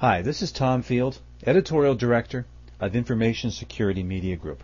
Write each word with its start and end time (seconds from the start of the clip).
Hi, 0.00 0.22
this 0.22 0.42
is 0.42 0.52
Tom 0.52 0.82
Field, 0.82 1.18
Editorial 1.44 1.96
Director 1.96 2.46
of 2.78 2.94
Information 2.94 3.50
Security 3.50 4.04
Media 4.04 4.36
Group. 4.36 4.62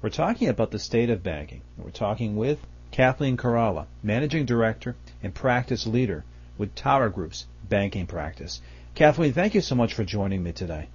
We're 0.00 0.08
talking 0.08 0.46
about 0.46 0.70
the 0.70 0.78
state 0.78 1.10
of 1.10 1.20
banking. 1.20 1.62
We're 1.76 1.90
talking 1.90 2.36
with 2.36 2.60
Kathleen 2.92 3.36
Khirallah, 3.36 3.86
Managing 4.04 4.44
Director 4.46 4.94
and 5.20 5.34
Practice 5.34 5.84
Leader 5.84 6.22
with 6.56 6.76
Tower 6.76 7.08
Group's 7.08 7.46
Banking 7.68 8.06
Practice. 8.06 8.60
Kathleen, 8.94 9.32
thank 9.32 9.56
you 9.56 9.62
so 9.62 9.74
much 9.74 9.94
for 9.94 10.04
joining 10.04 10.44
me 10.44 10.52
today. 10.52 10.86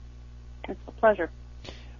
It's 0.63 0.79
a 0.88 0.91
pleasure. 0.91 1.29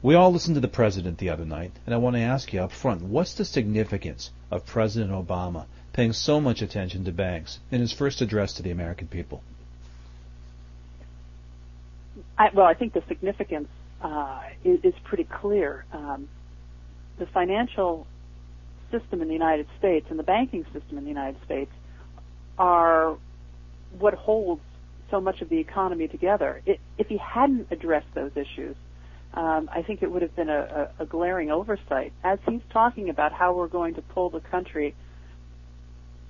We 0.02 0.15
all 0.15 0.31
listened 0.31 0.55
to 0.55 0.61
the 0.61 0.70
President 0.70 1.18
the 1.18 1.31
other 1.31 1.43
night, 1.43 1.73
and 1.86 1.93
I 1.93 1.97
want 1.97 2.15
to 2.15 2.21
ask 2.21 2.54
you 2.54 2.61
up 2.61 2.71
front, 2.71 3.02
what's 3.02 3.34
the 3.34 3.43
significance 3.43 4.31
of 4.50 4.65
President 4.65 5.11
Obama 5.11 5.65
paying 5.91 6.13
so 6.13 6.39
much 6.39 6.61
attention 6.61 7.04
to 7.04 7.11
banks 7.11 7.59
in 7.71 7.81
his 7.81 7.91
first 7.91 8.21
address 8.21 8.54
to 8.54 8.63
the 8.63 8.71
American 8.71 9.07
people? 9.07 9.43
I, 12.38 12.50
well, 12.54 12.66
I 12.66 12.73
think 12.73 12.93
the 12.93 13.04
significance 13.07 13.68
uh, 14.01 14.42
is, 14.64 14.79
is, 14.83 14.93
pretty 15.04 15.24
clear. 15.24 15.86
Um, 15.93 16.28
the 17.18 17.25
financial 17.28 18.06
system 18.92 19.21
in 19.21 19.28
the 19.28 19.33
United 19.33 19.68
States 19.79 20.07
and 20.10 20.20
the 20.20 20.23
banking 20.23 20.65
system 20.73 20.97
in 20.97 21.04
the 21.04 21.10
United 21.10 21.37
States 21.46 21.71
are 22.57 23.18
what 23.97 24.14
holds 24.14 24.61
so 25.10 25.21
much 25.21 25.42
of 25.42 25.50
the 25.50 25.57
economy 25.57 26.07
together. 26.07 26.61
It, 26.65 26.79
if 26.97 27.07
he 27.07 27.18
hadn't 27.18 27.68
addressed 27.71 28.14
those 28.14 28.32
issues, 28.36 28.75
um, 29.34 29.70
I 29.71 29.82
think 29.82 30.04
it 30.04 30.11
would 30.11 30.21
have 30.21 30.36
been 30.36 30.50
a, 30.50 30.89
a, 31.00 31.04
a 31.04 31.06
glaring 31.06 31.50
oversight. 31.50 32.14
As 32.23 32.39
he's 32.48 32.61
talking 32.72 33.09
about 33.09 33.31
how 33.31 33.53
we're 33.53 33.67
going 33.67 33.95
to 33.95 34.02
pull 34.02 34.30
the 34.30 34.39
country 34.39 34.95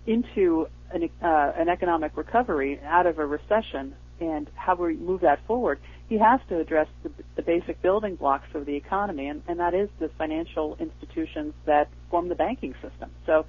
into 0.05 0.67
an, 0.91 1.09
uh, 1.21 1.51
an 1.57 1.69
economic 1.69 2.15
recovery 2.15 2.79
out 2.83 3.07
of 3.07 3.19
a 3.19 3.25
recession 3.25 3.95
and 4.19 4.49
how 4.55 4.75
we 4.75 4.95
move 4.95 5.21
that 5.21 5.45
forward, 5.45 5.79
he 6.09 6.17
has 6.17 6.39
to 6.49 6.59
address 6.59 6.87
the, 7.03 7.11
the 7.35 7.41
basic 7.41 7.81
building 7.81 8.15
blocks 8.15 8.47
of 8.53 8.65
the 8.65 8.75
economy, 8.75 9.27
and, 9.27 9.41
and 9.47 9.59
that 9.59 9.73
is 9.73 9.89
the 9.99 10.09
financial 10.17 10.77
institutions 10.79 11.53
that 11.65 11.89
form 12.09 12.29
the 12.29 12.35
banking 12.35 12.73
system. 12.81 13.09
So 13.25 13.45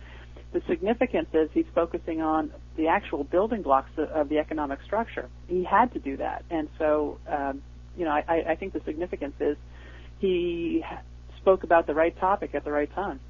the 0.53 0.63
significance 0.69 1.29
is 1.33 1.51
he's 1.53 1.67
focusing 1.75 2.23
on 2.23 2.53
the 2.77 2.89
actual 2.89 3.25
building 3.25 3.63
blocks 3.63 3.91
of, 3.99 4.29
the 4.29 4.39
economic 4.39 4.81
structure. 4.83 5.29
He 5.49 5.65
had 5.65 5.93
to 5.93 5.99
do 5.99 6.17
that, 6.17 6.45
and 6.49 6.69
so 6.79 7.19
um, 7.29 7.63
you 7.97 8.05
know 8.05 8.13
I, 8.13 8.45
I 8.49 8.55
think 8.55 8.73
the 8.73 8.81
significance 8.85 9.35
is 9.41 9.57
he 10.21 10.83
spoke 11.39 11.65
about 11.65 11.87
the 11.87 11.95
right 11.95 12.17
topic 12.19 12.55
at 12.55 12.65
the 12.65 12.73
right 12.73 12.93
time. 12.95 13.21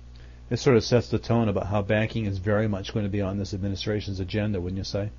It 0.51 0.59
sort 0.59 0.77
of 0.77 0.85
sets 0.85 1.09
the 1.09 1.19
tone 1.19 1.49
about 1.49 1.67
how 1.67 1.83
banking 1.83 2.27
is 2.27 2.39
very 2.39 2.69
much 2.69 2.93
going 2.93 3.07
to 3.07 3.11
be 3.11 3.23
on 3.23 3.39
this 3.39 3.55
administration's 3.55 4.21
agenda, 4.21 4.61
wouldn't 4.61 4.79
you 4.79 4.85
say? 4.85 5.11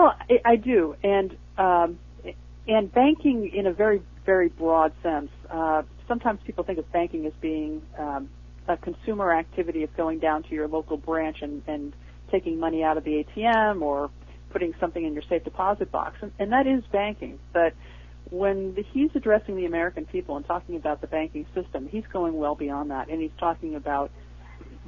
Well, 0.00 0.14
I, 0.30 0.52
I 0.52 0.56
do, 0.56 0.96
and 1.02 1.36
um, 1.58 1.98
and 2.66 2.90
banking 2.90 3.50
in 3.54 3.66
a 3.66 3.72
very 3.74 4.00
very 4.24 4.48
broad 4.48 4.94
sense. 5.02 5.28
Uh, 5.50 5.82
sometimes 6.08 6.40
people 6.46 6.64
think 6.64 6.78
of 6.78 6.90
banking 6.90 7.26
as 7.26 7.34
being 7.42 7.82
um, 7.98 8.30
a 8.66 8.78
consumer 8.78 9.30
activity 9.30 9.82
of 9.82 9.94
going 9.98 10.18
down 10.18 10.42
to 10.44 10.54
your 10.54 10.68
local 10.68 10.96
branch 10.96 11.42
and, 11.42 11.62
and 11.66 11.92
taking 12.30 12.58
money 12.58 12.82
out 12.82 12.96
of 12.96 13.04
the 13.04 13.26
ATM 13.36 13.82
or 13.82 14.10
putting 14.48 14.72
something 14.80 15.04
in 15.04 15.12
your 15.12 15.22
safe 15.28 15.44
deposit 15.44 15.92
box, 15.92 16.16
and, 16.22 16.32
and 16.38 16.50
that 16.50 16.66
is 16.66 16.82
banking. 16.90 17.38
But 17.52 17.74
when 18.30 18.74
the, 18.76 18.82
he's 18.94 19.10
addressing 19.14 19.54
the 19.54 19.66
American 19.66 20.06
people 20.06 20.38
and 20.38 20.46
talking 20.46 20.76
about 20.76 21.02
the 21.02 21.08
banking 21.08 21.44
system, 21.54 21.86
he's 21.90 22.06
going 22.10 22.38
well 22.38 22.54
beyond 22.54 22.90
that, 22.90 23.10
and 23.10 23.20
he's 23.20 23.36
talking 23.38 23.74
about 23.74 24.10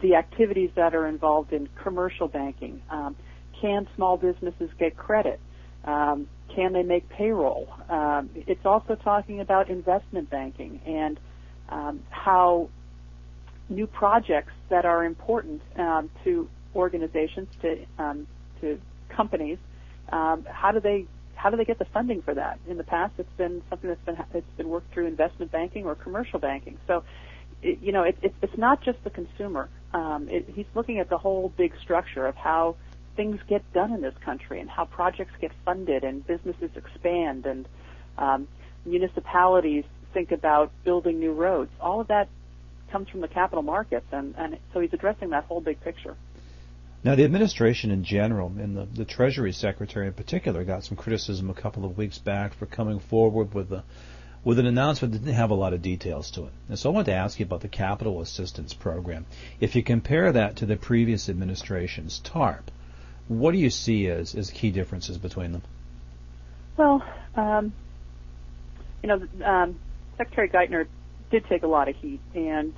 the 0.01 0.15
activities 0.15 0.71
that 0.77 0.95
are 0.95 1.07
involved 1.07 1.53
in 1.53 1.69
commercial 1.83 2.29
banking. 2.29 2.81
Um, 2.89 3.15
can 3.63 3.89
small 3.97 4.19
businesses 4.19 4.69
get 4.79 4.97
credit? 4.97 5.41
Um, 5.85 6.29
can 6.55 6.75
they 6.75 6.83
make 6.83 7.09
payroll? 7.09 7.69
Um, 7.89 8.29
it's 8.35 8.67
also 8.67 8.95
talking 8.95 9.41
about 9.41 9.71
investment 9.71 10.29
banking 10.29 10.81
and 10.85 11.19
um, 11.71 12.03
how 12.11 12.69
new 13.71 13.87
projects 13.87 14.53
that 14.69 14.85
are 14.85 15.05
important 15.05 15.63
um, 15.79 16.11
to 16.25 16.49
organizations, 16.75 17.49
to 17.63 17.87
um, 17.99 18.27
to 18.61 18.79
companies, 19.09 19.59
um, 20.11 20.45
how 20.51 20.73
do 20.73 20.81
they 20.81 21.07
how 21.35 21.51
do 21.51 21.57
they 21.57 21.65
get 21.65 21.79
the 21.79 21.87
funding 21.87 22.23
for 22.23 22.35
that? 22.35 22.61
In 22.69 22.77
the 22.77 22.85
past, 22.85 23.15
it's 23.19 23.33
been 23.37 23.63
something 23.69 23.89
that's 23.89 24.05
been 24.05 24.17
it's 24.35 24.57
been 24.57 24.69
worked 24.69 24.93
through 24.93 25.07
investment 25.07 25.51
banking 25.51 25.85
or 25.87 25.95
commercial 25.95 26.39
banking. 26.39 26.79
So, 26.87 27.03
it, 27.63 27.79
you 27.81 27.93
know, 27.93 28.03
it, 28.03 28.17
it, 28.23 28.35
it's 28.43 28.59
not 28.59 28.83
just 28.83 29.03
the 29.05 29.11
consumer. 29.11 29.69
Um, 29.95 30.29
he's 30.29 30.67
looking 30.75 30.99
at 30.99 31.09
the 31.09 31.19
whole 31.19 31.53
big 31.57 31.73
structure 31.83 32.27
of 32.27 32.37
how 32.37 32.77
things 33.17 33.41
get 33.49 33.63
done 33.73 33.93
in 33.93 34.01
this 34.01 34.15
country 34.25 34.61
and 34.61 34.71
how 34.71 34.85
projects 34.85 35.33
get 35.41 35.53
funded 35.65 36.05
and 36.05 36.27
businesses 36.27 36.71
expand 36.77 37.47
and 37.47 37.67
um, 38.19 38.49
municipalities 38.85 39.85
think 40.13 40.33
about 40.33 40.71
building 40.85 41.21
new 41.21 41.33
roads. 41.33 41.71
All 41.81 42.01
of 42.01 42.09
that 42.09 42.29
comes 42.91 43.09
from 43.09 43.21
the 43.21 43.29
capital 43.29 43.63
markets, 43.63 44.07
and, 44.13 44.35
and 44.37 44.59
so 44.73 44.81
he's 44.81 44.93
addressing 44.93 45.31
that 45.31 45.45
whole 45.45 45.61
big 45.61 45.81
picture. 45.81 46.17
Now, 47.05 47.15
the 47.17 47.25
administration 47.25 47.91
in 47.91 48.05
general, 48.05 48.53
and 48.59 48.77
the, 48.77 48.85
the 48.85 49.05
Treasury 49.05 49.53
Secretary 49.53 50.07
in 50.07 50.13
particular, 50.13 50.63
got 50.63 50.85
some 50.85 50.97
criticism 50.97 51.51
a 51.51 51.55
couple 51.55 51.85
of 51.85 51.97
weeks 51.97 52.19
back 52.19 52.55
for 52.55 52.67
coming 52.67 53.01
forward 53.01 53.55
with 53.55 53.73
a 53.73 53.83
with 54.45 54.59
an 54.59 54.67
announcement 54.67 55.13
that 55.13 55.21
didn't 55.21 55.37
have 55.37 55.51
a 55.51 55.55
lot 55.55 55.73
of 55.73 55.83
details 55.83 56.33
to 56.33 56.45
it. 56.45 56.53
And 56.69 56.77
so 56.77 56.91
I 56.91 56.93
wanted 56.93 57.13
to 57.13 57.17
ask 57.17 57.39
you 57.39 57.47
about 57.47 57.61
the 57.61 57.69
Capital 57.69 58.21
Assistance 58.21 58.75
Program. 58.75 59.25
If 59.61 59.77
you 59.77 59.85
compare 59.85 60.33
that 60.33 60.57
to 60.57 60.67
the 60.67 60.77
previous 60.77 61.29
administration's 61.29 62.19
TARP, 62.19 62.69
what 63.29 63.53
do 63.53 63.59
you 63.59 63.71
see 63.71 64.09
as, 64.09 64.35
as 64.35 64.51
key 64.51 64.71
differences 64.71 65.19
between 65.19 65.53
them? 65.53 65.63
Well, 66.77 67.05
um, 67.37 67.73
you 69.03 69.09
know, 69.09 69.27
um, 69.45 69.79
Secretary 70.17 70.49
Geithner 70.49 70.87
did 71.31 71.47
take 71.47 71.63
a 71.63 71.67
lot 71.67 71.89
of 71.89 71.97
heat, 71.97 72.21
and 72.35 72.73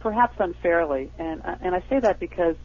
perhaps 0.00 0.36
unfairly. 0.38 1.10
And 1.18 1.42
uh, 1.44 1.56
and 1.60 1.74
I 1.74 1.82
say 1.88 2.00
that 2.00 2.18
because 2.18 2.56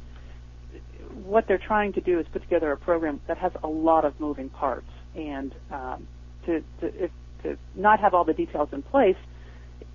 what 1.24 1.48
they're 1.48 1.58
trying 1.58 1.94
to 1.94 2.02
do 2.02 2.20
is 2.20 2.28
put 2.32 2.42
together 2.42 2.72
a 2.72 2.78
program 2.78 3.22
that 3.28 3.38
has 3.38 3.52
a 3.64 3.68
lot 3.68 4.06
of 4.06 4.20
moving 4.20 4.50
parts, 4.50 4.90
and 5.16 5.54
um, 5.72 6.08
to 6.46 6.64
to, 6.82 7.04
if, 7.04 7.12
to 7.44 7.58
not 7.76 8.00
have 8.00 8.14
all 8.14 8.24
the 8.24 8.34
details 8.34 8.70
in 8.72 8.82
place 8.82 9.18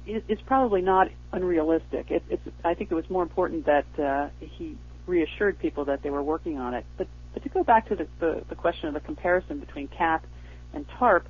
is, 0.06 0.40
probably 0.46 0.82
not 0.82 1.08
unrealistic. 1.32 2.10
It, 2.10 2.22
it's 2.28 2.42
I 2.64 2.74
think 2.74 2.90
it 2.90 2.94
was 2.94 3.08
more 3.08 3.22
important 3.22 3.66
that 3.66 3.86
uh, 3.98 4.28
he 4.40 4.76
reassured 5.06 5.58
people 5.58 5.84
that 5.86 6.02
they 6.02 6.10
were 6.10 6.22
working 6.22 6.58
on 6.58 6.74
it. 6.74 6.84
But 6.96 7.08
but 7.32 7.42
to 7.42 7.48
go 7.48 7.64
back 7.64 7.88
to 7.88 7.96
the, 7.96 8.06
the, 8.20 8.44
the 8.48 8.54
question 8.54 8.86
of 8.86 8.94
the 8.94 9.00
comparison 9.00 9.58
between 9.58 9.88
CAP 9.88 10.24
and 10.72 10.86
TARP, 10.88 11.26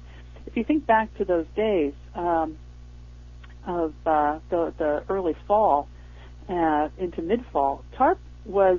if 0.47 0.55
you 0.55 0.63
think 0.63 0.87
back 0.87 1.17
to 1.17 1.25
those 1.25 1.47
days, 1.57 1.95
um, 2.15 2.59
of 3.67 3.95
uh, 4.07 4.39
the, 4.51 4.73
the 4.79 5.05
early 5.09 5.35
fall 5.47 5.89
uh, 6.49 6.89
into 6.99 7.23
mid-fall, 7.23 7.83
TARP 7.97 8.19
was 8.45 8.79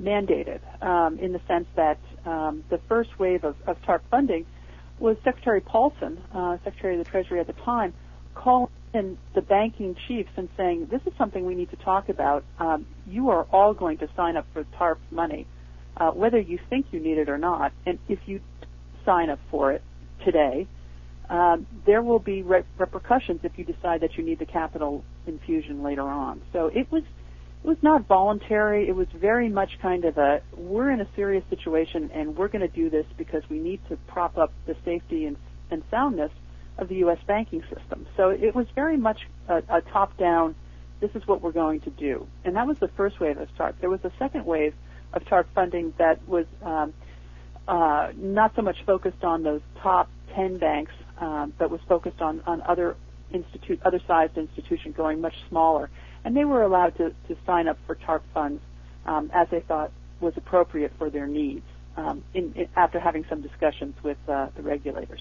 mandated 0.00 0.60
um, 0.82 1.18
in 1.18 1.32
the 1.32 1.40
sense 1.48 1.66
that 1.76 1.98
um, 2.24 2.64
the 2.70 2.78
first 2.88 3.18
wave 3.18 3.44
of, 3.44 3.56
of, 3.66 3.76
TARP 3.82 4.02
funding 4.10 4.46
was 4.98 5.16
Secretary 5.24 5.60
Paulson, 5.60 6.22
uh, 6.32 6.58
Secretary 6.64 6.98
of 6.98 7.04
the 7.04 7.10
Treasury 7.10 7.40
at 7.40 7.46
the 7.46 7.52
time, 7.54 7.92
calling 8.34 8.70
in 8.92 9.18
the 9.34 9.42
banking 9.42 9.94
chiefs 10.08 10.30
and 10.36 10.48
saying, 10.56 10.86
"This 10.90 11.00
is 11.06 11.12
something 11.16 11.44
we 11.46 11.54
need 11.54 11.70
to 11.70 11.76
talk 11.76 12.08
about. 12.08 12.44
Um, 12.58 12.86
you 13.06 13.30
are 13.30 13.46
all 13.52 13.74
going 13.74 13.98
to 13.98 14.08
sign 14.16 14.36
up 14.36 14.46
for 14.52 14.64
TARP 14.78 14.98
money, 15.10 15.46
uh, 15.96 16.10
whether 16.10 16.40
you 16.40 16.58
think 16.68 16.86
you 16.92 17.00
need 17.00 17.18
it 17.18 17.28
or 17.28 17.38
not. 17.38 17.72
And 17.86 17.98
if 18.08 18.18
you 18.26 18.40
sign 19.04 19.30
up 19.30 19.38
for 19.50 19.72
it 19.72 19.82
today, 20.24 20.66
um, 21.28 21.66
there 21.86 22.02
will 22.02 22.18
be 22.18 22.42
re- 22.42 22.64
repercussions 22.76 23.40
if 23.44 23.52
you 23.56 23.64
decide 23.64 24.00
that 24.00 24.16
you 24.16 24.24
need 24.24 24.40
the 24.40 24.46
capital 24.46 25.04
infusion 25.26 25.82
later 25.82 26.02
on. 26.02 26.42
So 26.52 26.66
it 26.66 26.90
was 26.90 27.04
it 27.62 27.68
was 27.68 27.76
not 27.82 28.08
voluntary. 28.08 28.88
It 28.88 28.96
was 28.96 29.06
very 29.14 29.48
much 29.48 29.70
kind 29.80 30.04
of 30.04 30.18
a 30.18 30.40
we're 30.56 30.90
in 30.90 31.00
a 31.00 31.08
serious 31.14 31.44
situation 31.48 32.10
and 32.12 32.36
we're 32.36 32.48
going 32.48 32.68
to 32.68 32.74
do 32.74 32.90
this 32.90 33.06
because 33.16 33.42
we 33.48 33.58
need 33.58 33.80
to 33.88 33.96
prop 34.08 34.38
up 34.38 34.52
the 34.66 34.74
safety 34.84 35.26
and, 35.26 35.36
and 35.70 35.82
soundness 35.90 36.32
of 36.80 36.88
the 36.88 36.96
U.S. 36.96 37.18
banking 37.26 37.62
system. 37.62 38.06
So 38.16 38.30
it 38.30 38.54
was 38.54 38.66
very 38.74 38.96
much 38.96 39.20
a, 39.48 39.58
a 39.68 39.80
top-down. 39.92 40.54
This 41.00 41.10
is 41.14 41.26
what 41.26 41.40
we're 41.40 41.52
going 41.52 41.80
to 41.80 41.90
do, 41.90 42.26
and 42.44 42.56
that 42.56 42.66
was 42.66 42.76
the 42.78 42.88
first 42.88 43.20
wave 43.20 43.38
of 43.38 43.48
TARP. 43.56 43.80
There 43.80 43.88
was 43.88 44.00
a 44.04 44.12
second 44.18 44.44
wave 44.44 44.74
of 45.12 45.24
TARP 45.24 45.46
funding 45.54 45.94
that 45.98 46.26
was 46.28 46.46
um, 46.62 46.92
uh, 47.66 48.12
not 48.16 48.52
so 48.54 48.62
much 48.62 48.76
focused 48.84 49.24
on 49.24 49.42
those 49.42 49.62
top 49.82 50.10
10 50.34 50.58
banks 50.58 50.92
um, 51.20 51.52
but 51.58 51.70
was 51.70 51.80
focused 51.88 52.20
on, 52.20 52.42
on 52.46 52.62
other 52.62 52.96
institute, 53.32 53.80
other 53.84 54.00
sized 54.06 54.36
institutions 54.36 54.96
going 54.96 55.20
much 55.20 55.34
smaller. 55.48 55.90
And 56.24 56.36
they 56.36 56.44
were 56.44 56.62
allowed 56.62 56.96
to, 56.96 57.10
to 57.28 57.36
sign 57.46 57.68
up 57.68 57.78
for 57.86 57.94
TARP 57.94 58.22
funds 58.34 58.62
um, 59.06 59.30
as 59.32 59.48
they 59.50 59.60
thought 59.60 59.92
was 60.20 60.34
appropriate 60.36 60.92
for 60.98 61.10
their 61.10 61.26
needs 61.26 61.64
um, 61.96 62.24
in, 62.34 62.52
in, 62.54 62.68
after 62.76 62.98
having 62.98 63.24
some 63.28 63.40
discussions 63.40 63.94
with 64.02 64.18
uh, 64.28 64.48
the 64.56 64.62
regulators. 64.62 65.20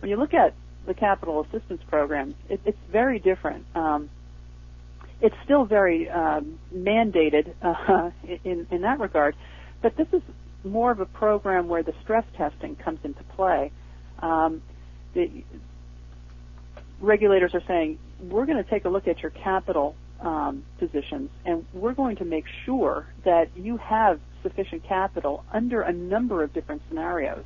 When 0.00 0.10
you 0.10 0.16
look 0.16 0.34
at 0.34 0.54
the 0.88 0.94
capital 0.94 1.44
assistance 1.44 1.82
program, 1.88 2.34
it, 2.48 2.60
it's 2.64 2.78
very 2.90 3.20
different. 3.20 3.64
Um, 3.76 4.10
it's 5.20 5.36
still 5.44 5.64
very 5.64 6.08
um, 6.08 6.58
mandated 6.74 7.52
uh, 7.62 8.10
in, 8.44 8.66
in 8.70 8.82
that 8.82 8.98
regard, 8.98 9.36
but 9.82 9.96
this 9.96 10.08
is 10.12 10.22
more 10.64 10.90
of 10.90 11.00
a 11.00 11.06
program 11.06 11.68
where 11.68 11.82
the 11.82 11.94
stress 12.02 12.24
testing 12.36 12.74
comes 12.76 12.98
into 13.04 13.22
play. 13.36 13.70
Um, 14.20 14.62
the 15.14 15.44
regulators 17.00 17.54
are 17.54 17.62
saying 17.66 17.98
we're 18.20 18.46
going 18.46 18.62
to 18.62 18.68
take 18.68 18.84
a 18.84 18.88
look 18.88 19.06
at 19.06 19.22
your 19.22 19.30
capital 19.30 19.94
um, 20.20 20.64
positions, 20.78 21.30
and 21.44 21.64
we're 21.72 21.94
going 21.94 22.16
to 22.16 22.24
make 22.24 22.44
sure 22.64 23.06
that 23.24 23.56
you 23.56 23.76
have 23.76 24.20
sufficient 24.42 24.84
capital 24.84 25.44
under 25.52 25.82
a 25.82 25.92
number 25.92 26.42
of 26.42 26.52
different 26.52 26.82
scenarios. 26.88 27.44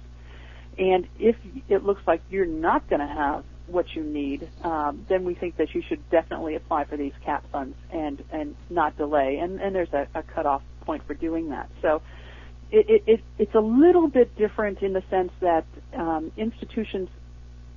And 0.79 1.07
if 1.19 1.37
it 1.69 1.85
looks 1.85 2.03
like 2.07 2.23
you're 2.31 2.47
not 2.47 2.89
going 2.89 3.01
to 3.01 3.07
have 3.07 3.45
what 3.67 3.95
you 3.95 4.03
need, 4.03 4.49
um, 4.63 5.07
then 5.09 5.25
we 5.25 5.35
think 5.35 5.57
that 5.57 5.75
you 5.75 5.83
should 5.87 6.09
definitely 6.11 6.55
apply 6.57 6.85
for 6.85 6.97
these 6.97 7.13
cap 7.25 7.45
funds 7.53 7.77
and 7.91 8.23
and 8.33 8.57
not 8.71 8.97
delay. 8.97 9.39
And 9.39 9.61
and 9.61 9.75
there's 9.75 9.93
a, 9.93 10.07
a 10.15 10.23
cutoff 10.23 10.63
point 10.83 11.07
for 11.07 11.15
doing 11.15 11.51
that. 11.51 11.69
So 11.81 12.03
it, 12.71 12.89
it, 12.89 13.03
it 13.07 13.21
it's 13.39 13.55
a 13.55 13.61
little 13.61 14.09
bit 14.09 14.37
different 14.37 14.83
in 14.83 14.93
the 14.93 15.03
sense 15.11 15.33
that 15.41 15.65
um, 15.95 16.33
institutions 16.37 17.09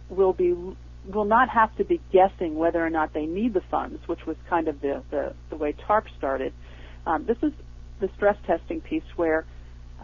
will 0.10 0.34
be 0.34 0.56
will 1.14 1.26
not 1.26 1.50
have 1.50 1.76
to 1.78 1.84
be 1.84 2.02
guessing 2.12 2.56
whether 2.56 2.84
or 2.84 2.90
not 2.90 3.14
they 3.14 3.26
need 3.26 3.54
the 3.54 3.62
funds, 3.70 4.00
which 4.08 4.26
was 4.26 4.38
kind 4.50 4.68
of 4.68 4.82
the, 4.82 5.04
the, 5.12 5.34
the 5.50 5.56
way 5.56 5.74
TARP 5.74 6.06
started. 6.18 6.54
Um, 7.06 7.26
this 7.26 7.38
is 7.44 7.52
the 8.00 8.10
stress 8.16 8.38
testing 8.48 8.82
piece 8.82 9.04
where 9.16 9.46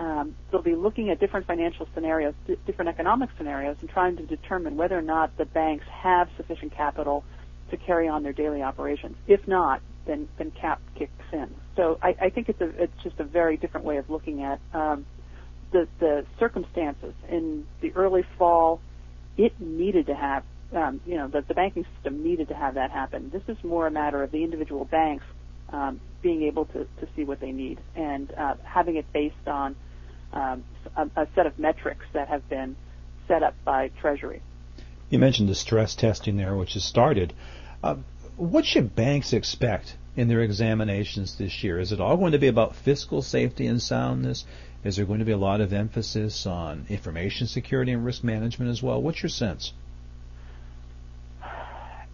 um, 0.01 0.35
they'll 0.51 0.63
be 0.63 0.75
looking 0.75 1.11
at 1.11 1.19
different 1.19 1.45
financial 1.45 1.87
scenarios, 1.93 2.33
d- 2.47 2.57
different 2.65 2.89
economic 2.89 3.29
scenarios, 3.37 3.77
and 3.81 3.89
trying 3.89 4.17
to 4.17 4.25
determine 4.25 4.75
whether 4.75 4.97
or 4.97 5.03
not 5.03 5.37
the 5.37 5.45
banks 5.45 5.85
have 5.91 6.27
sufficient 6.37 6.75
capital 6.75 7.23
to 7.69 7.77
carry 7.77 8.07
on 8.07 8.23
their 8.23 8.33
daily 8.33 8.63
operations. 8.63 9.15
If 9.27 9.47
not, 9.47 9.81
then 10.07 10.27
then 10.39 10.51
cap 10.59 10.81
kicks 10.97 11.11
in. 11.31 11.53
So 11.75 11.99
I, 12.01 12.15
I 12.19 12.29
think 12.29 12.49
it's 12.49 12.59
a 12.61 12.69
it's 12.81 13.03
just 13.03 13.19
a 13.19 13.23
very 13.23 13.57
different 13.57 13.85
way 13.85 13.97
of 13.97 14.09
looking 14.09 14.41
at 14.41 14.59
um, 14.73 15.05
the 15.71 15.87
the 15.99 16.25
circumstances 16.39 17.13
in 17.29 17.67
the 17.81 17.91
early 17.93 18.23
fall. 18.39 18.81
It 19.37 19.53
needed 19.61 20.07
to 20.07 20.15
have 20.15 20.43
um, 20.75 20.99
you 21.05 21.15
know, 21.15 21.27
the, 21.27 21.43
the 21.47 21.53
banking 21.53 21.85
system 21.95 22.23
needed 22.23 22.47
to 22.47 22.55
have 22.55 22.75
that 22.75 22.91
happen. 22.91 23.29
This 23.31 23.43
is 23.47 23.61
more 23.63 23.87
a 23.87 23.91
matter 23.91 24.23
of 24.23 24.31
the 24.31 24.43
individual 24.43 24.85
banks 24.85 25.25
um, 25.71 25.99
being 26.21 26.43
able 26.43 26.65
to, 26.65 26.85
to 26.85 27.07
see 27.15 27.23
what 27.23 27.39
they 27.39 27.51
need 27.51 27.79
and 27.95 28.31
uh, 28.37 28.55
having 28.63 28.95
it 28.95 29.05
based 29.13 29.47
on 29.47 29.75
um, 30.33 30.63
a, 30.95 31.09
a 31.15 31.27
set 31.35 31.45
of 31.45 31.57
metrics 31.59 32.05
that 32.13 32.27
have 32.27 32.47
been 32.49 32.75
set 33.27 33.43
up 33.43 33.55
by 33.63 33.89
Treasury. 33.99 34.41
You 35.09 35.19
mentioned 35.19 35.49
the 35.49 35.55
stress 35.55 35.95
testing 35.95 36.37
there, 36.37 36.55
which 36.55 36.73
has 36.73 36.83
started. 36.83 37.33
Uh, 37.83 37.97
what 38.37 38.65
should 38.65 38.95
banks 38.95 39.33
expect 39.33 39.95
in 40.15 40.27
their 40.27 40.41
examinations 40.41 41.37
this 41.37 41.63
year? 41.63 41.79
Is 41.79 41.91
it 41.91 41.99
all 41.99 42.17
going 42.17 42.31
to 42.31 42.39
be 42.39 42.47
about 42.47 42.75
fiscal 42.75 43.21
safety 43.21 43.67
and 43.67 43.81
soundness? 43.81 44.45
Is 44.83 44.95
there 44.95 45.05
going 45.05 45.19
to 45.19 45.25
be 45.25 45.31
a 45.31 45.37
lot 45.37 45.61
of 45.61 45.73
emphasis 45.73 46.45
on 46.45 46.85
information 46.89 47.47
security 47.47 47.91
and 47.91 48.03
risk 48.03 48.23
management 48.23 48.71
as 48.71 48.81
well? 48.81 49.01
What's 49.01 49.21
your 49.21 49.29
sense? 49.29 49.73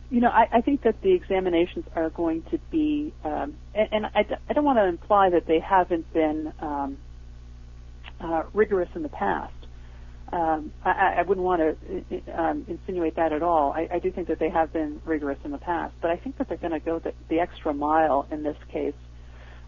You 0.10 0.22
know, 0.22 0.30
I, 0.30 0.48
I 0.52 0.62
think 0.62 0.84
that 0.84 1.02
the 1.02 1.12
examinations 1.12 1.86
are 1.96 2.10
going 2.10 2.44
to 2.44 2.60
be, 2.72 3.14
um, 3.24 3.56
and, 3.75 3.90
and 3.92 4.06
I, 4.06 4.25
I 4.50 4.54
don't 4.54 4.64
want 4.64 4.80
to 4.80 4.86
imply 4.86 5.30
that 5.31 5.46
they 5.46 5.60
haven't 5.60 6.12
been 6.14 6.54
um, 6.60 6.98
uh, 8.19 8.44
rigorous 8.54 8.90
in 8.96 9.04
the 9.04 9.10
past. 9.10 9.54
Um, 10.31 10.74
I, 10.84 11.16
I 11.19 11.22
wouldn't 11.22 11.46
want 11.46 11.62
to 11.62 12.38
um, 12.38 12.66
insinuate 12.68 13.16
that 13.16 13.31
at 13.31 13.42
all. 13.42 13.72
I, 13.72 13.88
I 13.94 14.00
do 14.00 14.12
think 14.12 14.28
that 14.28 14.40
they 14.40 14.50
have 14.50 14.74
been 14.74 15.02
rigorous 15.06 15.40
in 15.46 15.52
the 15.52 15.58
past, 15.58 15.94
but 16.02 16.12
I 16.12 16.18
think 16.18 16.38
that 16.38 16.50
they're 16.50 16.58
going 16.58 16.74
to 16.74 16.80
go 16.80 17.00
the, 17.00 17.14
the 17.30 17.40
extra 17.40 17.74
mile 17.74 18.28
in 18.30 18.44
this 18.44 18.58
case. 18.72 18.94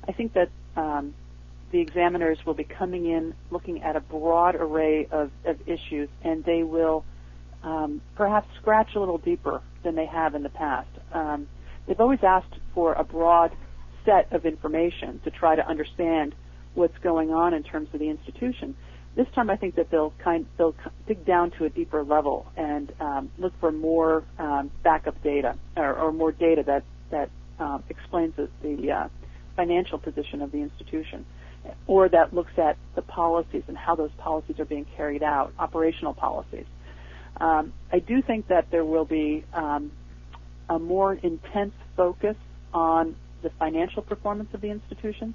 I 0.07 0.11
think 0.11 0.33
that 0.33 0.49
um, 0.75 1.13
the 1.71 1.79
examiners 1.79 2.39
will 2.45 2.55
be 2.55 2.65
coming 2.65 3.05
in 3.05 3.33
looking 3.51 3.83
at 3.83 3.95
a 3.95 4.01
broad 4.01 4.55
array 4.55 5.07
of, 5.11 5.31
of 5.45 5.57
issues, 5.67 6.09
and 6.23 6.43
they 6.43 6.63
will 6.63 7.05
um, 7.63 8.01
perhaps 8.15 8.47
scratch 8.59 8.95
a 8.95 8.99
little 8.99 9.17
deeper 9.17 9.61
than 9.83 9.95
they 9.95 10.07
have 10.07 10.35
in 10.35 10.43
the 10.43 10.49
past. 10.49 10.89
Um, 11.13 11.47
they've 11.87 11.99
always 11.99 12.23
asked 12.23 12.55
for 12.73 12.93
a 12.93 13.03
broad 13.03 13.51
set 14.05 14.31
of 14.33 14.45
information 14.45 15.21
to 15.23 15.31
try 15.31 15.55
to 15.55 15.65
understand 15.67 16.35
what's 16.79 16.97
going 16.99 17.31
on 17.31 17.53
in 17.53 17.61
terms 17.61 17.89
of 17.93 17.99
the 17.99 18.09
institution. 18.09 18.75
This 19.15 19.27
time, 19.35 19.49
I 19.49 19.57
think 19.57 19.75
that 19.75 19.91
they'll 19.91 20.13
kind 20.23 20.45
they'll 20.57 20.75
dig 21.05 21.25
down 21.25 21.51
to 21.51 21.65
a 21.65 21.69
deeper 21.69 22.03
level 22.03 22.45
and 22.55 22.91
um, 23.01 23.29
look 23.37 23.53
for 23.59 23.71
more 23.71 24.23
um, 24.37 24.71
backup 24.81 25.21
data 25.21 25.57
or, 25.75 25.93
or, 25.93 26.11
more 26.13 26.31
data 26.31 26.63
that 26.63 26.83
that 27.11 27.29
um, 27.59 27.83
explains 27.89 28.33
the, 28.37 28.49
the 28.61 28.91
uh, 28.91 29.07
financial 29.57 29.97
position 29.97 30.41
of 30.41 30.53
the 30.53 30.59
institution, 30.59 31.25
or 31.85 32.07
that 32.07 32.33
looks 32.33 32.53
at 32.57 32.77
the 32.95 33.01
policies 33.01 33.63
and 33.67 33.77
how 33.77 33.95
those 33.95 34.11
policies 34.17 34.57
are 34.57 34.65
being 34.65 34.85
carried 34.95 35.21
out, 35.21 35.53
operational 35.59 36.13
policies. 36.13 36.65
Um, 37.41 37.73
I 37.91 37.99
do 37.99 38.21
think 38.21 38.47
that 38.47 38.71
there 38.71 38.85
will 38.85 39.05
be 39.05 39.43
um, 39.53 39.91
a 40.69 40.79
more 40.79 41.13
intense 41.13 41.73
focus 41.97 42.37
on 42.73 43.15
the 43.41 43.49
financial 43.59 44.01
performance 44.01 44.49
of 44.53 44.61
the 44.61 44.69
institutions, 44.69 45.33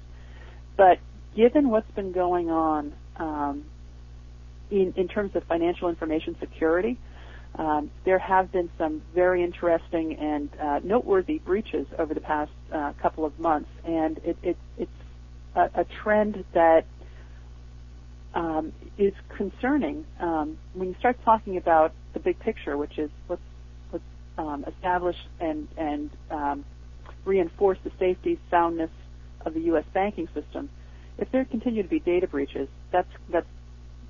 but 0.75 0.97
given 1.35 1.69
what's 1.69 1.89
been 1.91 2.11
going 2.11 2.49
on 2.49 2.93
um, 3.17 3.65
in, 4.71 4.93
in, 4.95 5.07
terms 5.07 5.35
of 5.35 5.43
financial 5.43 5.89
information 5.89 6.35
security, 6.39 6.97
um, 7.55 7.91
there 8.03 8.19
have 8.19 8.51
been 8.51 8.69
some 8.77 9.01
very 9.13 9.43
interesting 9.43 10.15
and 10.15 10.49
uh, 10.59 10.79
noteworthy 10.83 11.39
breaches 11.39 11.87
over 11.97 12.13
the 12.13 12.19
past 12.19 12.51
uh, 12.73 12.93
couple 13.01 13.25
of 13.25 13.39
months, 13.39 13.69
and 13.85 14.17
it, 14.19 14.37
it, 14.43 14.57
it's 14.77 14.91
a, 15.55 15.69
a, 15.75 15.85
trend 16.03 16.43
that 16.53 16.85
um, 18.33 18.73
is 18.97 19.13
concerning 19.37 20.05
um, 20.19 20.57
when 20.73 20.89
you 20.89 20.95
start 20.99 21.17
talking 21.23 21.55
about 21.57 21.93
the 22.13 22.19
big 22.19 22.37
picture, 22.39 22.75
which 22.75 22.97
is 22.97 23.09
let's, 23.29 23.41
let's 23.93 24.03
um, 24.37 24.65
establish 24.67 25.15
and, 25.39 25.67
and 25.77 26.09
um, 26.29 26.65
reinforce 27.23 27.77
the 27.83 27.91
safety, 27.97 28.39
soundness 28.51 28.91
of 29.45 29.53
the 29.53 29.61
U.S. 29.61 29.85
banking 29.93 30.27
system. 30.33 30.69
If 31.17 31.31
there 31.31 31.45
continue 31.45 31.83
to 31.83 31.89
be 31.89 31.99
data 31.99 32.27
breaches, 32.27 32.67
that's 32.91 33.09
that's 33.29 33.47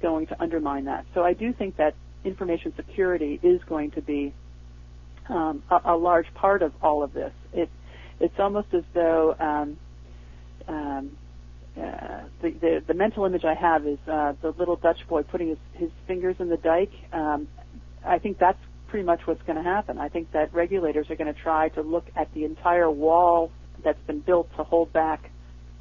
going 0.01 0.27
to 0.27 0.41
undermine 0.41 0.85
that. 0.85 1.05
So 1.13 1.23
I 1.23 1.33
do 1.33 1.53
think 1.53 1.77
that 1.77 1.95
information 2.23 2.73
security 2.75 3.39
is 3.43 3.61
going 3.63 3.91
to 3.91 4.01
be 4.01 4.33
um, 5.29 5.63
a, 5.69 5.81
a, 5.85 5.95
large 5.95 6.31
part 6.33 6.61
of 6.61 6.73
all 6.81 7.03
of 7.03 7.13
this. 7.13 7.31
It, 7.53 7.69
it's 8.19 8.39
almost 8.39 8.67
as 8.73 8.83
though 8.93 9.35
um, 9.39 9.77
um, 10.67 11.17
uh, 11.77 12.23
the, 12.41 12.51
the, 12.51 12.83
the 12.87 12.93
mental 12.93 13.25
image 13.25 13.43
I 13.43 13.53
have 13.53 13.85
is 13.85 13.99
uh, 14.07 14.33
the 14.41 14.51
little 14.57 14.75
Dutch 14.75 15.07
boy 15.07 15.23
putting 15.23 15.49
his, 15.49 15.57
his 15.73 15.89
fingers 16.07 16.37
in 16.39 16.49
the 16.49 16.57
dike. 16.57 16.93
Um, 17.11 17.47
I 18.05 18.19
think 18.19 18.37
that's 18.37 18.59
pretty 18.87 19.05
much 19.05 19.21
what's 19.25 19.41
going 19.43 19.57
to 19.57 19.63
happen. 19.63 19.97
I 19.97 20.09
think 20.09 20.31
that 20.31 20.53
regulators 20.53 21.09
are 21.09 21.15
going 21.15 21.33
to 21.33 21.39
try 21.39 21.69
to 21.69 21.81
look 21.81 22.05
at 22.15 22.33
the 22.33 22.45
entire 22.45 22.89
wall 22.89 23.51
that's 23.83 24.01
been 24.07 24.21
built 24.21 24.49
to 24.57 24.63
hold 24.63 24.93
back 24.93 25.29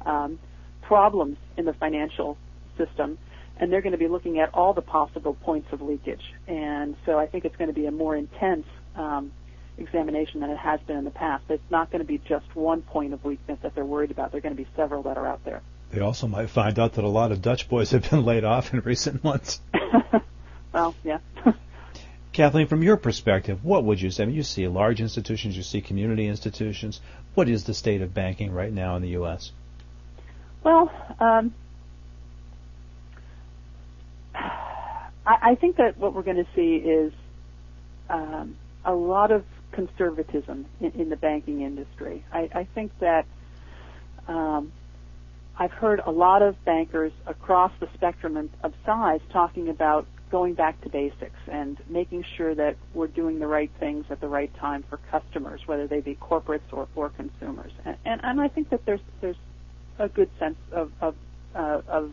um, 0.05 0.39
problems 0.87 1.37
in 1.57 1.65
the 1.65 1.73
financial 1.73 2.37
system, 2.77 3.17
and 3.57 3.71
they're 3.71 3.81
going 3.81 3.93
to 3.93 3.97
be 3.97 4.07
looking 4.07 4.39
at 4.39 4.53
all 4.53 4.73
the 4.73 4.81
possible 4.81 5.33
points 5.33 5.67
of 5.71 5.81
leakage. 5.81 6.33
And 6.47 6.95
so 7.05 7.17
I 7.17 7.27
think 7.27 7.45
it's 7.45 7.55
going 7.55 7.69
to 7.69 7.73
be 7.73 7.85
a 7.85 7.91
more 7.91 8.15
intense 8.15 8.65
um, 8.95 9.31
examination 9.77 10.41
than 10.41 10.49
it 10.49 10.57
has 10.57 10.79
been 10.81 10.97
in 10.97 11.05
the 11.05 11.11
past. 11.11 11.43
It's 11.49 11.63
not 11.69 11.91
going 11.91 11.99
to 11.99 12.07
be 12.07 12.17
just 12.17 12.45
one 12.55 12.81
point 12.81 13.13
of 13.13 13.23
weakness 13.23 13.59
that 13.61 13.75
they're 13.75 13.85
worried 13.85 14.11
about. 14.11 14.31
There 14.31 14.39
are 14.39 14.41
going 14.41 14.55
to 14.55 14.61
be 14.61 14.69
several 14.75 15.03
that 15.03 15.17
are 15.17 15.27
out 15.27 15.43
there. 15.45 15.61
They 15.91 16.01
also 16.01 16.27
might 16.27 16.49
find 16.49 16.77
out 16.79 16.93
that 16.93 17.03
a 17.03 17.09
lot 17.09 17.31
of 17.31 17.41
Dutch 17.41 17.69
boys 17.69 17.91
have 17.91 18.09
been 18.09 18.25
laid 18.25 18.43
off 18.43 18.73
in 18.73 18.79
recent 18.81 19.23
months. 19.23 19.61
well, 20.73 20.95
yeah. 21.03 21.19
Kathleen, 22.33 22.67
from 22.67 22.83
your 22.83 22.97
perspective, 22.97 23.63
what 23.63 23.85
would 23.85 24.01
you 24.01 24.11
say? 24.11 24.23
I 24.23 24.25
mean, 24.25 24.35
you 24.35 24.43
see 24.43 24.67
large 24.67 24.99
institutions, 24.99 25.55
you 25.55 25.63
see 25.63 25.79
community 25.79 26.27
institutions. 26.27 26.99
What 27.33 27.47
is 27.47 27.63
the 27.63 27.73
state 27.73 28.01
of 28.01 28.13
banking 28.13 28.51
right 28.51 28.73
now 28.73 28.97
in 28.97 29.01
the 29.01 29.09
U.S.? 29.09 29.53
Well, 30.65 30.91
um, 31.19 31.53
I, 34.35 35.51
I, 35.51 35.55
think 35.55 35.77
that 35.77 35.99
what 35.99 36.15
we're 36.15 36.23
going 36.23 36.43
to 36.43 36.47
see 36.55 36.77
is 36.77 37.13
um, 38.09 38.57
a 38.83 38.93
lot 38.93 39.29
of 39.29 39.45
conservatism 39.71 40.65
in, 40.81 40.91
in 40.93 41.09
the 41.09 41.17
banking 41.17 41.61
industry. 41.61 42.25
I, 42.33 42.49
I 42.51 42.67
think 42.73 42.91
that 42.99 43.27
um, 44.27 44.71
I've 45.55 45.71
heard 45.71 46.01
a 46.03 46.09
lot 46.09 46.41
of 46.41 46.55
bankers 46.65 47.11
across 47.27 47.71
the 47.79 47.87
spectrum 47.93 48.49
of 48.63 48.73
size 48.87 49.21
talking 49.31 49.69
about 49.69 50.07
going 50.31 50.55
back 50.55 50.81
to 50.81 50.89
basics 50.89 51.39
and 51.47 51.77
making 51.87 52.25
sure 52.37 52.55
that 52.55 52.75
we're 52.95 53.05
doing 53.05 53.37
the 53.37 53.45
right 53.45 53.69
things 53.79 54.05
at 54.09 54.19
the 54.19 54.27
right 54.27 54.53
time 54.55 54.83
for 54.89 54.97
customers, 55.11 55.61
whether 55.67 55.85
they 55.85 55.99
be 55.99 56.15
corporates 56.15 56.61
or 56.71 56.87
for 56.95 57.09
consumers. 57.09 57.71
And, 57.85 57.97
and, 58.03 58.21
and 58.23 58.41
I 58.41 58.47
think 58.47 58.71
that 58.71 58.83
there's 58.85 59.01
there's 59.21 59.37
a 59.99 60.07
good 60.09 60.29
sense 60.39 60.57
of 60.71 60.91
of, 61.01 61.15
uh, 61.55 61.81
of 61.87 62.11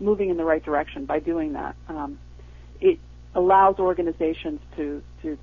moving 0.00 0.30
in 0.30 0.36
the 0.36 0.44
right 0.44 0.64
direction 0.64 1.06
by 1.06 1.20
doing 1.20 1.52
that. 1.52 1.76
Um, 1.88 2.18
it 2.80 2.98
allows 3.34 3.78
organizations 3.78 4.60
to 4.76 5.02
to 5.22 5.38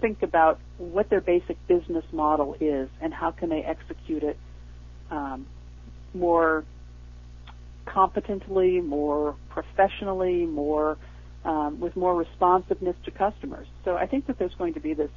think 0.00 0.22
about 0.22 0.60
what 0.78 1.10
their 1.10 1.20
basic 1.20 1.56
business 1.66 2.04
model 2.12 2.56
is 2.60 2.88
and 3.00 3.12
how 3.12 3.32
can 3.32 3.48
they 3.48 3.62
execute 3.62 4.22
it 4.22 4.38
um, 5.10 5.46
more 6.14 6.64
competently, 7.84 8.80
more 8.80 9.34
professionally, 9.48 10.46
more 10.46 10.96
um, 11.44 11.80
with 11.80 11.96
more 11.96 12.14
responsiveness 12.14 12.96
to 13.04 13.10
customers. 13.10 13.66
So 13.84 13.96
I 13.96 14.06
think 14.06 14.26
that 14.26 14.38
there's 14.38 14.54
going 14.54 14.74
to 14.74 14.80
be 14.80 14.94
this 14.94 15.10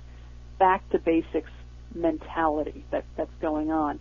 back 0.58 0.88
to 0.92 1.00
basics 1.00 1.50
mentality 1.94 2.86
that, 2.92 3.04
that's 3.18 3.34
going 3.42 3.72
on. 3.72 4.00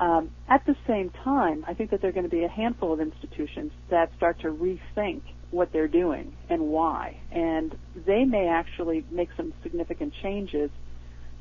Um, 0.00 0.30
at 0.48 0.64
the 0.64 0.76
same 0.86 1.10
time, 1.24 1.64
I 1.66 1.74
think 1.74 1.90
that 1.90 2.00
there 2.00 2.10
are 2.10 2.12
going 2.12 2.28
to 2.28 2.30
be 2.30 2.44
a 2.44 2.48
handful 2.48 2.92
of 2.92 3.00
institutions 3.00 3.72
that 3.90 4.10
start 4.16 4.40
to 4.40 4.48
rethink 4.48 5.22
what 5.50 5.72
they're 5.72 5.88
doing 5.88 6.36
and 6.48 6.68
why, 6.68 7.18
and 7.32 7.76
they 8.06 8.24
may 8.24 8.48
actually 8.48 9.04
make 9.10 9.30
some 9.36 9.52
significant 9.62 10.12
changes 10.22 10.70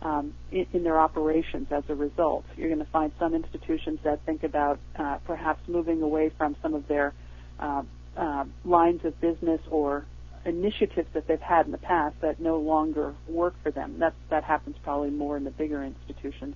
um, 0.02 0.34
in, 0.52 0.66
in, 0.74 0.84
their 0.84 1.00
operations 1.00 1.68
as 1.72 1.84
a 1.90 1.96
result. 1.96 2.46
You're 2.56 2.70
going 2.70 2.86
to 2.86 2.92
find 2.92 3.12
some 3.20 3.34
institutions 3.34 4.00
that 4.04 4.24
think 4.26 4.44
about 4.44 4.80
uh, 4.96 5.18
perhaps 5.26 5.60
moving 5.68 6.02
away 6.02 6.32
from 6.38 6.56
some 6.62 6.74
of 6.74 6.88
their 6.88 7.14
uh, 7.60 7.84
uh, 8.16 8.46
lines 8.64 9.02
of 9.04 9.20
business 9.20 9.60
or 9.70 10.06
initiatives 10.46 11.08
that 11.14 11.28
they've 11.28 11.42
had 11.42 11.66
in 11.66 11.72
the 11.72 11.80
past 11.80 12.16
that 12.22 12.40
no 12.40 12.58
longer 12.58 13.14
work 13.28 13.56
for 13.62 13.72
them. 13.72 14.00
That 14.00 14.14
that 14.30 14.44
happens 14.44 14.78
probably 14.84 15.10
more 15.10 15.36
in 15.36 15.44
the 15.44 15.52
bigger 15.52 15.84
institutions 15.84 16.56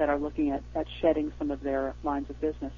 that 0.00 0.08
are 0.08 0.18
looking 0.18 0.50
at, 0.50 0.62
at 0.74 0.86
shedding 1.00 1.30
some 1.38 1.50
of 1.50 1.62
their 1.62 1.94
lines 2.02 2.28
of 2.30 2.40
business. 2.40 2.72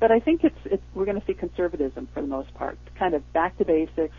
But 0.00 0.10
I 0.10 0.18
think 0.18 0.42
it's, 0.42 0.58
it's 0.64 0.82
we're 0.94 1.04
going 1.04 1.20
to 1.20 1.26
see 1.26 1.34
conservatism 1.34 2.08
for 2.12 2.22
the 2.22 2.26
most 2.26 2.52
part, 2.54 2.78
kind 2.98 3.14
of 3.14 3.32
back 3.32 3.56
to 3.58 3.64
basics. 3.64 4.16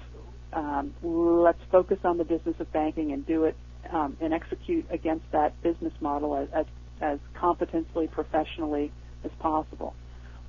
Um, 0.54 0.94
let's 1.02 1.60
focus 1.72 1.98
on 2.04 2.18
the 2.20 2.24
business 2.24 2.56
of 2.60 2.72
banking 2.72 3.12
and 3.12 3.26
do 3.26 3.46
it 3.46 3.58
um, 3.92 4.16
and 4.22 4.32
execute 4.34 4.86
against 4.92 5.26
that 5.32 5.60
business 5.64 5.92
model 6.00 6.38
as, 6.38 6.48
as, 6.54 6.66
as 7.02 7.20
competently, 7.34 8.08
professionally 8.08 8.92
as 9.26 9.32
possible. 9.40 9.96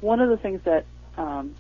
One 0.01 0.21
of 0.21 0.29
the 0.29 0.37
things 0.37 0.61
that 0.67 0.85
um, 1.17 1.57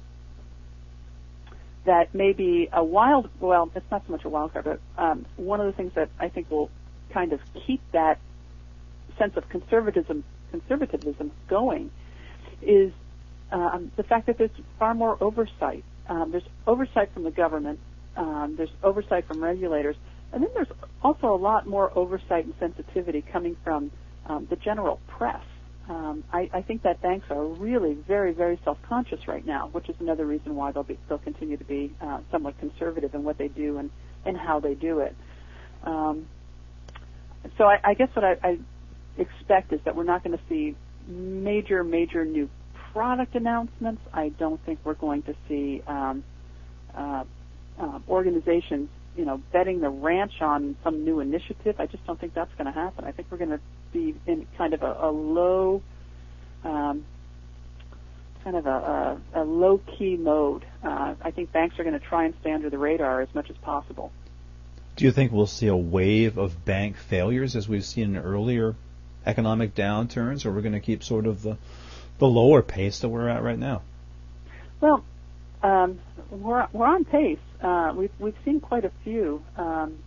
that 1.87 2.15
may 2.15 2.33
be 2.33 2.69
a 2.73 2.85
wild, 2.85 3.29
well, 3.41 3.71
it's 3.75 3.91
not 3.91 4.03
so 4.07 4.13
much 4.13 4.25
a 4.25 4.29
wild 4.29 4.53
card, 4.53 4.65
but 4.65 4.81
um, 5.03 5.27
one 5.37 5.61
of 5.61 5.67
the 5.67 5.73
things 5.73 5.93
that 5.95 6.11
I 6.19 6.29
think 6.29 6.51
will 6.51 6.71
kind 7.13 7.33
of 7.33 7.41
keep 7.67 7.81
that 7.93 8.19
sense 9.19 9.37
of 9.37 9.49
conservatism 9.49 10.25
conservatism 10.51 11.33
going 11.49 11.91
is 12.63 12.93
um, 13.51 13.91
the 13.97 14.03
fact 14.03 14.27
that 14.27 14.39
there's 14.39 14.51
far 14.79 14.95
more 14.95 15.23
oversight. 15.23 15.85
Um, 16.09 16.31
there's 16.31 16.49
oversight 16.67 17.13
from 17.13 17.25
the 17.25 17.31
government. 17.31 17.79
Um, 18.17 18.55
there's 18.57 18.71
oversight 18.83 19.27
from 19.27 19.43
regulators, 19.43 19.97
and 20.33 20.43
then 20.43 20.51
there's 20.55 20.69
also 21.03 21.35
a 21.35 21.37
lot 21.37 21.67
more 21.67 21.97
oversight 21.97 22.45
and 22.45 22.55
sensitivity 22.61 23.23
coming 23.33 23.57
from 23.65 23.91
um, 24.27 24.47
the 24.49 24.57
general 24.57 25.01
press. 25.09 25.43
Um, 25.89 26.25
I, 26.33 26.49
I 26.53 26.63
think 26.63 26.83
that 26.83 27.03
banks 27.03 27.27
are 27.31 27.45
really 27.45 27.95
very, 28.07 28.33
very 28.33 28.59
self-conscious 28.65 29.29
right 29.29 29.45
now, 29.45 29.69
which 29.73 29.89
is 29.89 29.97
another 30.01 30.25
reason 30.25 30.55
why 30.55 30.73
they'll 30.73 30.83
be 30.83 30.99
they'll 31.09 31.19
continue 31.19 31.57
to 31.57 31.65
be 31.65 31.93
uh, 32.01 32.21
somewhat 32.31 32.59
conservative 32.59 33.15
in 33.15 33.25
what 33.25 33.37
they 33.37 33.49
do 33.49 33.79
and 33.79 33.91
and 34.25 34.37
how 34.37 34.61
they 34.61 34.75
do 34.75 35.01
it. 35.01 35.15
Um, 35.83 36.27
so 37.59 37.65
I, 37.65 37.79
I 37.85 37.95
guess 37.95 38.09
what 38.15 38.25
I, 38.25 38.37
I 38.43 38.59
expect 39.19 39.73
is 39.73 39.81
that 39.85 39.97
we're 39.97 40.05
not 40.05 40.25
going 40.25 40.37
to 40.37 40.45
see 40.49 40.77
major, 41.07 41.85
major 41.85 42.25
new 42.25 42.49
product 42.93 43.35
announcements. 43.35 44.03
I 44.13 44.31
don't 44.31 44.65
think 44.65 44.79
we're 44.85 44.95
going 44.95 45.23
to 45.23 45.35
see 45.49 45.83
um, 45.87 46.25
uh, 46.95 47.25
uh, 47.79 47.99
organizations, 48.09 48.89
you 49.17 49.25
know, 49.25 49.43
betting 49.53 49.81
the 49.81 49.91
ranch 49.91 50.41
on 50.41 50.77
some 50.85 51.05
new 51.05 51.21
initiative. 51.21 51.77
I 51.79 51.87
just 51.87 52.07
don't 52.07 52.19
think 52.19 52.35
that's 52.35 52.55
going 52.55 52.67
to 52.67 52.73
happen. 52.73 53.05
I 53.05 53.13
think 53.13 53.29
we're 53.31 53.39
going 53.39 53.51
to 53.51 53.61
be 53.93 54.15
in 54.27 54.47
kind 54.57 54.75
of 54.75 54.83
a, 54.83 54.97
a 55.01 55.11
low, 55.11 55.83
um, 56.63 57.05
kind 58.45 58.57
of 58.57 58.67
a, 58.67 59.21
a, 59.35 59.43
a 59.43 59.45
low 59.45 59.79
key 59.79 60.17
mode. 60.17 60.65
Uh, 60.83 61.15
I 61.21 61.31
think 61.31 61.53
banks 61.53 61.79
are 61.79 61.85
going 61.85 61.99
to 61.99 62.07
try 62.07 62.25
and 62.25 62.35
stay 62.41 62.53
under 62.53 62.71
the 62.71 62.79
radar 62.79 63.21
as 63.21 63.29
much 63.35 63.51
as 63.51 63.57
possible. 63.57 64.13
Do 64.97 65.05
you 65.05 65.11
think 65.11 65.33
we'll 65.33 65.47
see 65.47 65.67
a 65.67 65.77
wave 65.77 66.39
of 66.39 66.65
bank 66.65 66.97
failures 66.97 67.57
as 67.57 67.69
we've 67.69 67.85
seen 67.85 68.15
in 68.15 68.23
earlier 68.23 68.77
economic 69.27 69.75
downturns, 69.75 70.45
or 70.45 70.53
we're 70.53 70.63
going 70.63 70.73
to 70.73 70.81
keep 70.81 71.03
sort 71.03 71.27
of 71.27 71.43
the 71.43 71.57
the 72.19 72.27
lower 72.27 72.63
pace 72.63 73.01
that 73.01 73.09
we're 73.09 73.29
at 73.29 73.43
right 73.43 73.59
now? 73.59 73.83
Well, 74.81 75.05
um, 75.63 75.99
we're 76.31 76.67
we're 76.73 76.87
on 76.87 77.05
pace. 77.05 77.39
Uh, 77.61 77.93
we've 77.97 78.13
we've 78.19 78.37
seen 78.45 78.61
quite 78.61 78.85
a 78.85 78.93
few 79.03 79.43
um, 79.57 79.99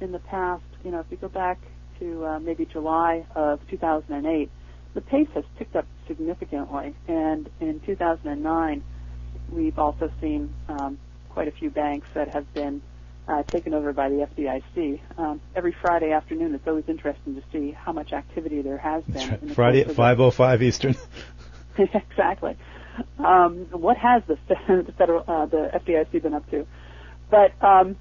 in 0.00 0.12
the 0.12 0.18
past. 0.18 0.64
You 0.84 0.90
know, 0.90 1.00
if 1.00 1.06
you 1.10 1.16
go 1.16 1.28
back 1.28 1.58
to 2.00 2.26
uh, 2.26 2.38
maybe 2.40 2.66
July 2.66 3.24
of 3.34 3.60
2008, 3.70 4.50
the 4.94 5.00
pace 5.00 5.28
has 5.34 5.44
picked 5.56 5.76
up 5.76 5.86
significantly, 6.06 6.94
and 7.08 7.48
in 7.60 7.80
2009, 7.80 8.82
we've 9.50 9.78
also 9.78 10.10
seen 10.20 10.52
um, 10.68 10.98
quite 11.30 11.48
a 11.48 11.52
few 11.52 11.70
banks 11.70 12.06
that 12.14 12.34
have 12.34 12.52
been 12.54 12.82
uh, 13.26 13.42
taken 13.44 13.74
over 13.74 13.92
by 13.92 14.08
the 14.08 14.28
FDIC. 14.36 15.00
Um, 15.18 15.40
every 15.54 15.74
Friday 15.80 16.12
afternoon, 16.12 16.54
it's 16.54 16.66
always 16.66 16.84
interesting 16.88 17.34
to 17.36 17.42
see 17.52 17.72
how 17.72 17.92
much 17.92 18.12
activity 18.12 18.62
there 18.62 18.78
has 18.78 19.02
been. 19.04 19.30
Right. 19.30 19.54
Friday 19.54 19.80
at 19.82 19.88
5:05 19.88 20.62
Eastern. 20.62 20.96
exactly. 21.78 22.56
Um, 23.18 23.66
what 23.72 23.96
has 23.96 24.22
the, 24.26 24.38
the 24.68 24.92
federal 24.96 25.24
uh, 25.26 25.46
the 25.46 25.70
FDIC 25.74 26.22
been 26.22 26.34
up 26.34 26.48
to? 26.50 26.66
But 27.30 27.52
um, 27.62 27.96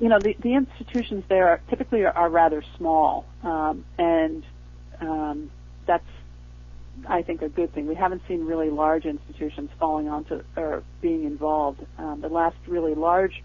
you 0.00 0.08
know, 0.08 0.20
the, 0.20 0.34
the 0.40 0.54
institutions 0.54 1.24
there 1.28 1.48
are, 1.48 1.60
typically 1.68 2.04
are, 2.04 2.12
are 2.12 2.30
rather 2.30 2.62
small, 2.76 3.26
um, 3.42 3.84
and 3.98 4.44
um, 5.00 5.50
that's 5.86 6.04
I 7.08 7.22
think, 7.22 7.42
a 7.42 7.48
good 7.48 7.72
thing. 7.74 7.86
We 7.86 7.94
haven't 7.94 8.22
seen 8.28 8.44
really 8.44 8.70
large 8.70 9.04
institutions 9.04 9.70
falling 9.78 10.08
onto 10.08 10.42
or 10.56 10.82
being 11.00 11.24
involved. 11.24 11.84
Um, 11.98 12.20
the 12.20 12.28
last 12.28 12.56
really 12.66 12.94
large 12.94 13.42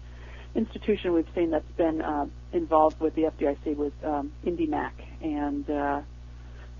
institution 0.54 1.12
we've 1.12 1.28
seen 1.34 1.50
that's 1.50 1.70
been 1.76 2.00
uh, 2.02 2.26
involved 2.52 3.00
with 3.00 3.14
the 3.14 3.22
FDIC 3.22 3.76
was 3.76 3.92
um, 4.04 4.32
IndyMac, 4.44 4.92
and 5.22 5.68
uh, 5.70 6.00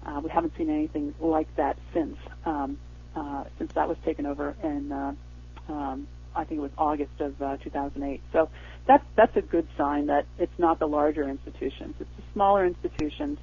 uh, 0.07 0.21
we 0.23 0.31
haven't 0.31 0.53
seen 0.57 0.71
anything 0.71 1.15
like 1.21 1.55
that 1.57 1.79
since 1.93 2.17
um, 2.45 2.79
uh, 3.15 3.45
since 3.59 3.73
that 3.75 3.89
was 3.89 3.97
taken 4.05 4.27
over 4.27 4.55
in 4.63 4.93
uh, 4.93 5.13
um, 5.69 6.07
I 6.35 6.45
think 6.45 6.59
it 6.59 6.63
was 6.63 6.71
August 6.77 7.21
of 7.21 7.41
uh, 7.41 7.57
2008. 7.59 8.23
So 8.33 8.49
that's 8.87 9.05
that's 9.17 9.37
a 9.37 9.43
good 9.43 9.67
sign 9.77 10.07
that 10.07 10.27
it's 10.39 10.59
not 10.59 10.79
the 10.79 10.87
larger 10.87 11.29
institutions; 11.29 11.95
it's 12.01 12.11
the 12.17 12.23
smaller 12.33 12.67
institutions 12.67 13.39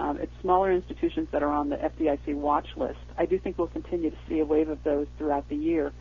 um, 0.00 0.18
it's 0.18 0.32
smaller 0.40 0.72
institutions 0.72 1.28
that 1.30 1.42
are 1.42 1.52
on 1.52 1.68
the 1.68 1.76
FDIC 1.76 2.34
watch 2.34 2.66
list. 2.76 2.98
I 3.18 3.26
do 3.26 3.38
think 3.38 3.58
we'll 3.58 3.68
continue 3.68 4.10
to 4.10 4.16
see 4.28 4.38
a 4.38 4.44
wave 4.46 4.70
of 4.70 4.82
those 4.82 5.06
throughout 5.18 5.48
the 5.50 5.56
year. 5.56 5.92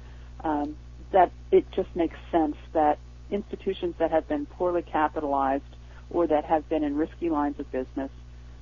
Um, 0.42 0.78
that 1.12 1.32
it 1.52 1.66
just 1.72 1.94
makes 1.96 2.16
sense 2.32 2.56
that 2.74 2.98
institutions 3.30 3.96
that 4.00 4.12
have 4.12 4.28
been 4.28 4.46
poorly 4.46 4.84
capitalized 4.84 5.64
or 6.10 6.28
that 6.28 6.46
have 6.46 6.70
been 6.70 6.84
in 6.84 6.96
risky 6.96 7.30
lines 7.30 7.60
of 7.60 7.70
business 7.72 8.12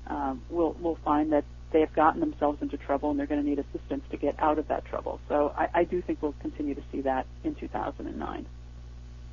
um, 0.08 0.42
will 0.50 0.74
will 0.82 0.98
find 1.06 1.32
that 1.34 1.46
they 1.72 1.82
have 1.82 1.94
gotten 1.94 2.20
themselves 2.20 2.62
into 2.62 2.78
trouble 2.78 3.12
and 3.12 3.20
they're 3.20 3.28
going 3.28 3.44
to 3.44 3.48
need 3.48 3.60
assistance 3.60 4.04
to 4.10 4.18
get 4.18 4.34
out 4.40 4.58
of 4.58 4.68
that 4.70 4.86
trouble. 4.86 5.20
So 5.28 5.54
I, 5.56 5.68
I 5.74 5.84
do 5.84 6.02
think 6.02 6.22
we'll 6.22 6.36
continue 6.42 6.74
to 6.74 6.84
see 6.92 7.02
that 7.02 7.28
in 7.44 7.54
2009. 7.56 8.46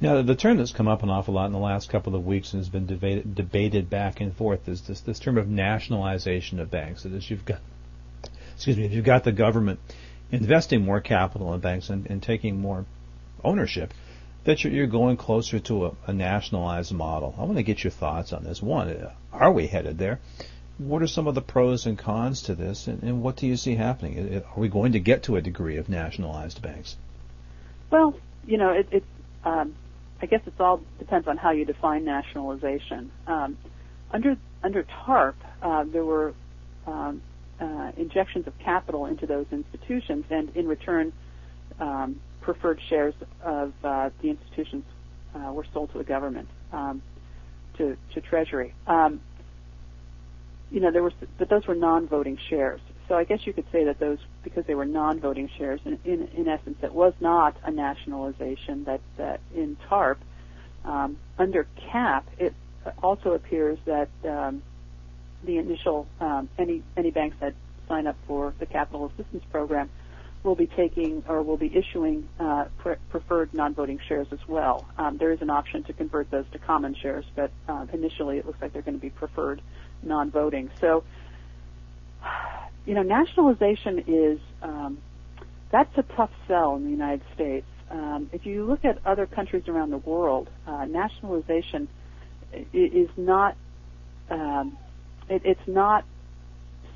Now, 0.01 0.21
the 0.23 0.35
term 0.35 0.57
that's 0.59 0.73
come 0.73 0.89
up 0.89 1.03
an 1.03 1.11
awful 1.11 1.35
lot 1.35 1.47
in 1.47 1.53
the 1.53 1.59
last 1.59 1.89
couple 1.89 2.15
of 2.15 2.27
weeks 2.27 2.53
and 2.53 2.61
has 2.61 2.69
been 2.69 2.87
debated, 2.87 3.35
debated 3.35 3.89
back 3.89 4.21
and 4.21 4.37
forth 4.37 4.69
is 4.69 4.83
this, 4.83 5.01
this 5.01 5.19
term 5.19 5.39
of 5.39 5.49
nationalization 5.49 6.59
of 6.59 6.71
banks. 6.71 7.05
That 7.05 7.13
is, 7.13 7.31
you've 7.31 7.45
got, 7.45 7.61
excuse 8.55 8.77
me, 8.77 8.85
if 8.85 8.93
you've 8.93 9.05
got 9.05 9.25
the 9.25 9.33
government 9.33 9.81
investing 10.33 10.85
more 10.85 11.01
capital 11.01 11.55
in 11.55 11.61
banks 11.61 11.91
and, 11.91 12.07
and 12.11 12.23
taking 12.23 12.61
more 12.61 12.85
ownership, 13.45 13.95
that 14.45 14.63
you're, 14.63 14.73
you're 14.73 14.87
going 14.87 15.17
closer 15.17 15.59
to 15.61 15.87
a, 15.87 15.93
a, 16.09 16.13
nationalized 16.13 16.93
model. 16.93 17.35
I 17.39 17.45
want 17.45 17.57
to 17.57 17.63
get 17.63 17.83
your 17.83 17.91
thoughts 17.91 18.33
on 18.33 18.45
this. 18.45 18.61
One, 18.61 18.95
are 19.33 19.53
we 19.53 19.67
headed 19.67 19.99
there? 19.99 20.21
What 20.77 21.03
are 21.03 21.07
some 21.07 21.29
of 21.29 21.35
the 21.35 21.41
pros 21.41 21.87
and 21.87 21.97
cons 21.97 22.43
to 22.43 22.55
this, 22.55 22.89
and, 22.89 23.03
and 23.05 23.23
what 23.23 23.37
do 23.37 23.47
you 23.47 23.57
see 23.57 23.77
happening? 23.77 24.43
Are 24.45 24.61
we 24.61 24.69
going 24.69 24.93
to 24.93 25.01
get 25.01 25.23
to 25.25 25.37
a 25.37 25.41
degree 25.41 25.77
of 25.77 25.89
nationalized 25.89 26.61
banks? 26.61 26.97
Well, 27.91 28.19
you 28.45 28.59
know, 28.59 28.71
it, 28.71 28.89
it's 28.91 29.07
um, 29.45 29.75
I 30.23 30.27
guess 30.27 30.41
it 30.47 30.55
all 30.59 30.81
depends 30.99 31.29
on 31.29 31.37
how 31.37 31.51
you 31.51 31.65
define 31.65 32.05
nationalization. 32.05 33.11
Um, 33.27 33.59
under 34.11 34.37
under 34.63 34.85
TARP, 34.85 35.37
uh, 35.63 35.85
there 35.85 36.05
were 36.05 36.35
um, 36.87 37.23
uh, 37.61 37.93
injections 37.97 38.47
of 38.47 38.53
capital 38.59 39.07
into 39.07 39.27
those 39.27 39.47
institutions, 39.51 40.25
and 40.31 40.55
in 40.57 40.67
return, 40.67 41.13
um, 41.81 42.21
preferred 42.41 42.81
shares 42.89 43.15
of 43.43 43.73
uh, 43.83 44.11
the 44.23 44.31
institutions 44.31 44.85
uh, 45.35 45.53
were 45.53 45.67
sold 45.73 45.91
to 45.93 45.99
the 45.99 46.05
government, 46.05 46.49
um, 46.73 47.03
to 47.77 47.97
to 48.15 48.21
Treasury. 48.21 48.75
Um, 48.87 49.21
you 50.71 50.81
know, 50.81 50.91
there 50.91 51.03
was, 51.03 51.13
but 51.39 51.49
those 51.49 51.67
were 51.67 51.75
non-voting 51.75 52.39
shares. 52.49 52.81
So 53.09 53.17
I 53.17 53.25
guess 53.25 53.47
you 53.47 53.53
could 53.53 53.67
say 53.71 53.85
that 53.85 53.99
those, 53.99 54.19
because 54.43 54.65
they 54.67 54.75
were 54.75 54.87
non-voting 54.87 55.51
shares, 55.59 55.81
in, 55.85 55.99
in, 56.05 56.29
in 56.29 56.49
essence, 56.49 56.79
it 56.83 56.95
was 56.95 57.13
not 57.21 57.57
a 57.65 57.71
nationalization. 57.71 58.85
That, 58.85 59.01
that 59.19 59.41
in 59.55 59.77
TARP, 59.89 60.19
um, 60.85 61.19
under 61.39 61.67
CAP, 61.91 62.27
it 62.39 62.55
also 63.03 63.33
appears 63.33 63.79
that 63.87 64.09
um, 64.25 64.63
the 65.45 65.59
initial 65.59 66.07
um, 66.21 66.49
any 66.59 66.83
any 66.97 67.11
banks 67.11 67.37
that 67.41 67.55
sign 67.89 68.07
up 68.07 68.17
for 68.27 68.55
the 68.59 68.67
capital 68.67 69.07
assistance 69.07 69.45
program 69.51 69.91
will 70.43 70.55
be 70.55 70.67
taking 70.67 71.23
or 71.27 71.43
will 71.43 71.57
be 71.57 71.75
issuing 71.75 72.29
uh, 72.39 72.67
pre- 72.79 72.97
preferred 73.09 73.53
non-voting 73.55 73.99
shares 74.07 74.27
as 74.31 74.39
well. 74.47 74.87
Um, 74.99 75.17
there 75.17 75.33
is 75.33 75.41
an 75.41 75.49
option 75.49 75.83
to 75.85 75.93
convert 75.95 76.31
those 76.31 76.45
to 76.53 76.59
common 76.59 76.95
shares, 76.95 77.25
but 77.35 77.51
uh, 77.67 77.87
initially 77.93 78.39
it 78.39 78.47
looks 78.47 78.61
like 78.61 78.73
they're 78.75 78.83
going 78.83 78.99
to 78.99 79.01
be 79.01 79.11
preferred 79.11 79.63
non-voting. 80.03 80.71
So, 80.83 81.03
you 82.87 82.95
know, 82.95 83.03
nationalization 83.03 84.05
is 84.07 84.39
um, 84.63 84.99
that's 85.71 85.97
a 85.97 86.03
tough 86.03 86.31
sell 86.47 86.77
in 86.77 86.85
the 86.85 86.91
United 86.91 87.23
States. 87.35 87.67
Um, 87.91 88.29
if 88.33 88.47
you 88.47 88.65
look 88.65 88.85
at 88.85 88.99
other 89.07 89.27
countries 89.27 89.65
around 89.69 89.91
the 89.91 89.99
world, 89.99 90.49
uh, 90.67 90.85
nationalization 90.85 91.89
is 92.73 93.09
not 93.17 93.57
um, 94.31 94.77
it, 95.29 95.43
it's 95.45 95.67
not 95.67 96.05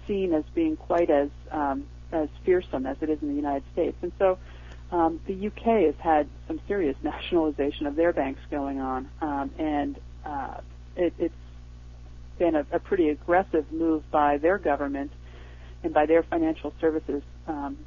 seen 0.07 0.33
as 0.33 0.45
being 0.55 0.77
quite 0.77 1.11
as 1.11 1.29
um, 1.51 1.87
as 2.13 2.29
fearsome 2.45 2.87
as 2.87 2.97
it 3.01 3.11
is 3.11 3.21
in 3.23 3.29
the 3.29 3.35
United 3.35 3.65
States. 3.73 3.97
And 4.03 4.13
so 4.19 4.39
um, 4.91 5.21
the 5.27 5.47
UK 5.47 5.87
has 5.87 5.95
had 5.99 6.29
some 6.47 6.61
serious 6.69 6.97
nationalization 7.03 7.87
of 7.87 7.97
their 7.97 8.13
banks 8.13 8.41
going 8.51 8.81
on, 8.81 9.09
um, 9.21 9.51
and 9.59 9.99
uh, 10.25 10.61
it, 10.97 11.13
it's 11.19 11.35
been 12.39 12.55
a, 12.55 12.67
a 12.73 12.79
pretty 12.79 13.09
aggressive 13.09 13.71
move 13.73 14.09
by 14.11 14.39
their 14.39 14.59
government 14.59 15.11
and 15.83 15.95
by 15.95 16.07
their 16.07 16.23
financial 16.23 16.73
services 16.81 17.23
um, 17.47 17.79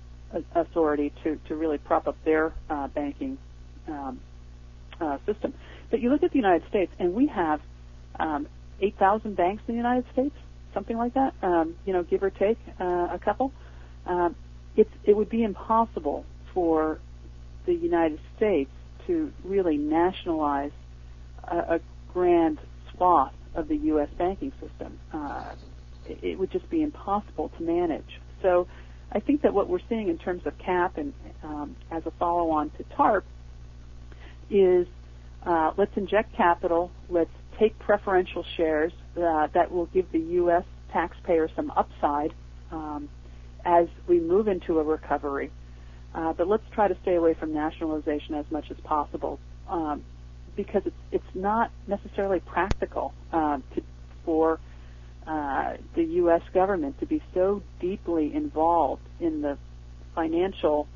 authority 0.56 1.12
to, 1.24 1.40
to 1.48 1.56
really 1.56 1.78
prop 1.78 2.08
up 2.08 2.18
their 2.24 2.54
uh, 2.70 2.88
banking 2.88 3.38
um, 3.88 4.20
uh, 5.00 5.18
system. 5.26 5.54
But 5.90 6.00
you 6.00 6.10
look 6.10 6.24
at 6.24 6.32
the 6.32 6.38
United 6.38 6.68
States, 6.70 6.92
and 7.00 7.14
we 7.14 7.28
have 7.28 7.60
um, 8.20 8.48
8,000 8.80 9.36
banks 9.36 9.64
in 9.68 9.76
the 9.76 9.78
United 9.78 10.06
States, 10.14 10.36
something 10.74 10.98
like 10.98 11.14
that, 11.16 11.34
um, 11.42 11.76
you 11.86 11.94
know, 11.94 12.04
give 12.04 12.24
or 12.24 12.30
take 12.30 12.58
uh, 12.80 13.10
a 13.12 13.20
couple. 13.24 13.52
Um, 14.06 14.36
it's, 14.76 14.90
it 15.04 15.16
would 15.16 15.30
be 15.30 15.44
impossible 15.44 16.26
for 16.54 17.00
the 17.66 17.74
United 17.74 18.20
States 18.38 18.72
to 19.08 19.32
really 19.44 19.78
nationalize 19.78 20.72
a, 21.44 21.76
a 21.76 21.80
grand 22.14 22.60
swath 22.92 23.34
of 23.54 23.68
the 23.68 23.76
U.S. 23.78 24.10
banking 24.18 24.52
system. 24.62 25.00
Uh, 25.14 25.54
it, 26.22 26.40
would 26.40 26.52
just 26.52 26.70
be 26.70 26.82
impossible 26.82 27.50
to 27.58 27.64
manage. 27.64 28.20
So 28.42 28.68
I 29.12 29.20
think 29.20 29.42
that 29.42 29.54
what 29.54 29.70
we're 29.70 29.80
seeing 29.90 30.08
in 30.10 30.18
terms 30.18 30.44
of 30.46 30.58
CAP 30.58 30.98
and 30.98 31.14
um, 31.44 31.76
as 31.92 32.04
a 32.06 32.12
follow-on 32.12 32.70
to 32.72 32.84
TARP 32.96 33.24
is 34.50 34.88
uh, 35.46 35.72
let's 35.78 35.96
inject 35.96 36.36
capital, 36.36 36.92
let's 37.10 37.32
take 37.60 37.78
preferential 37.80 38.46
shares 38.58 38.94
uh, 39.18 39.48
that 39.54 39.72
will 39.72 39.88
give 39.88 40.12
the 40.12 40.20
U.S. 40.20 40.64
taxpayer 40.92 41.50
some 41.56 41.72
upside 41.76 42.34
um, 42.72 43.10
as 43.66 43.88
we 44.08 44.20
move 44.20 44.48
into 44.48 44.80
a 44.80 44.84
recovery. 44.84 45.52
Uh, 46.14 46.34
but 46.34 46.48
let's 46.48 46.64
try 46.74 46.88
to 46.88 46.98
stay 47.02 47.16
away 47.16 47.34
from 47.34 47.54
nationalization 47.54 48.36
as 48.36 48.46
much 48.52 48.66
as 48.70 48.78
possible 48.84 49.40
um, 49.70 50.04
because 50.56 50.82
it's, 50.86 50.96
it's 51.12 51.36
not 51.36 51.72
necessarily 51.88 52.40
practical 52.40 53.14
uh, 53.32 53.58
to, 53.74 53.82
for 54.26 54.60
uh, 55.28 55.74
the 55.96 56.04
U.S. 56.04 56.42
government 56.54 57.00
to 57.00 57.06
be 57.06 57.22
so 57.34 57.62
deeply 57.80 58.34
involved 58.34 59.04
in 59.20 59.42
the 59.42 59.58
financial 60.16 60.88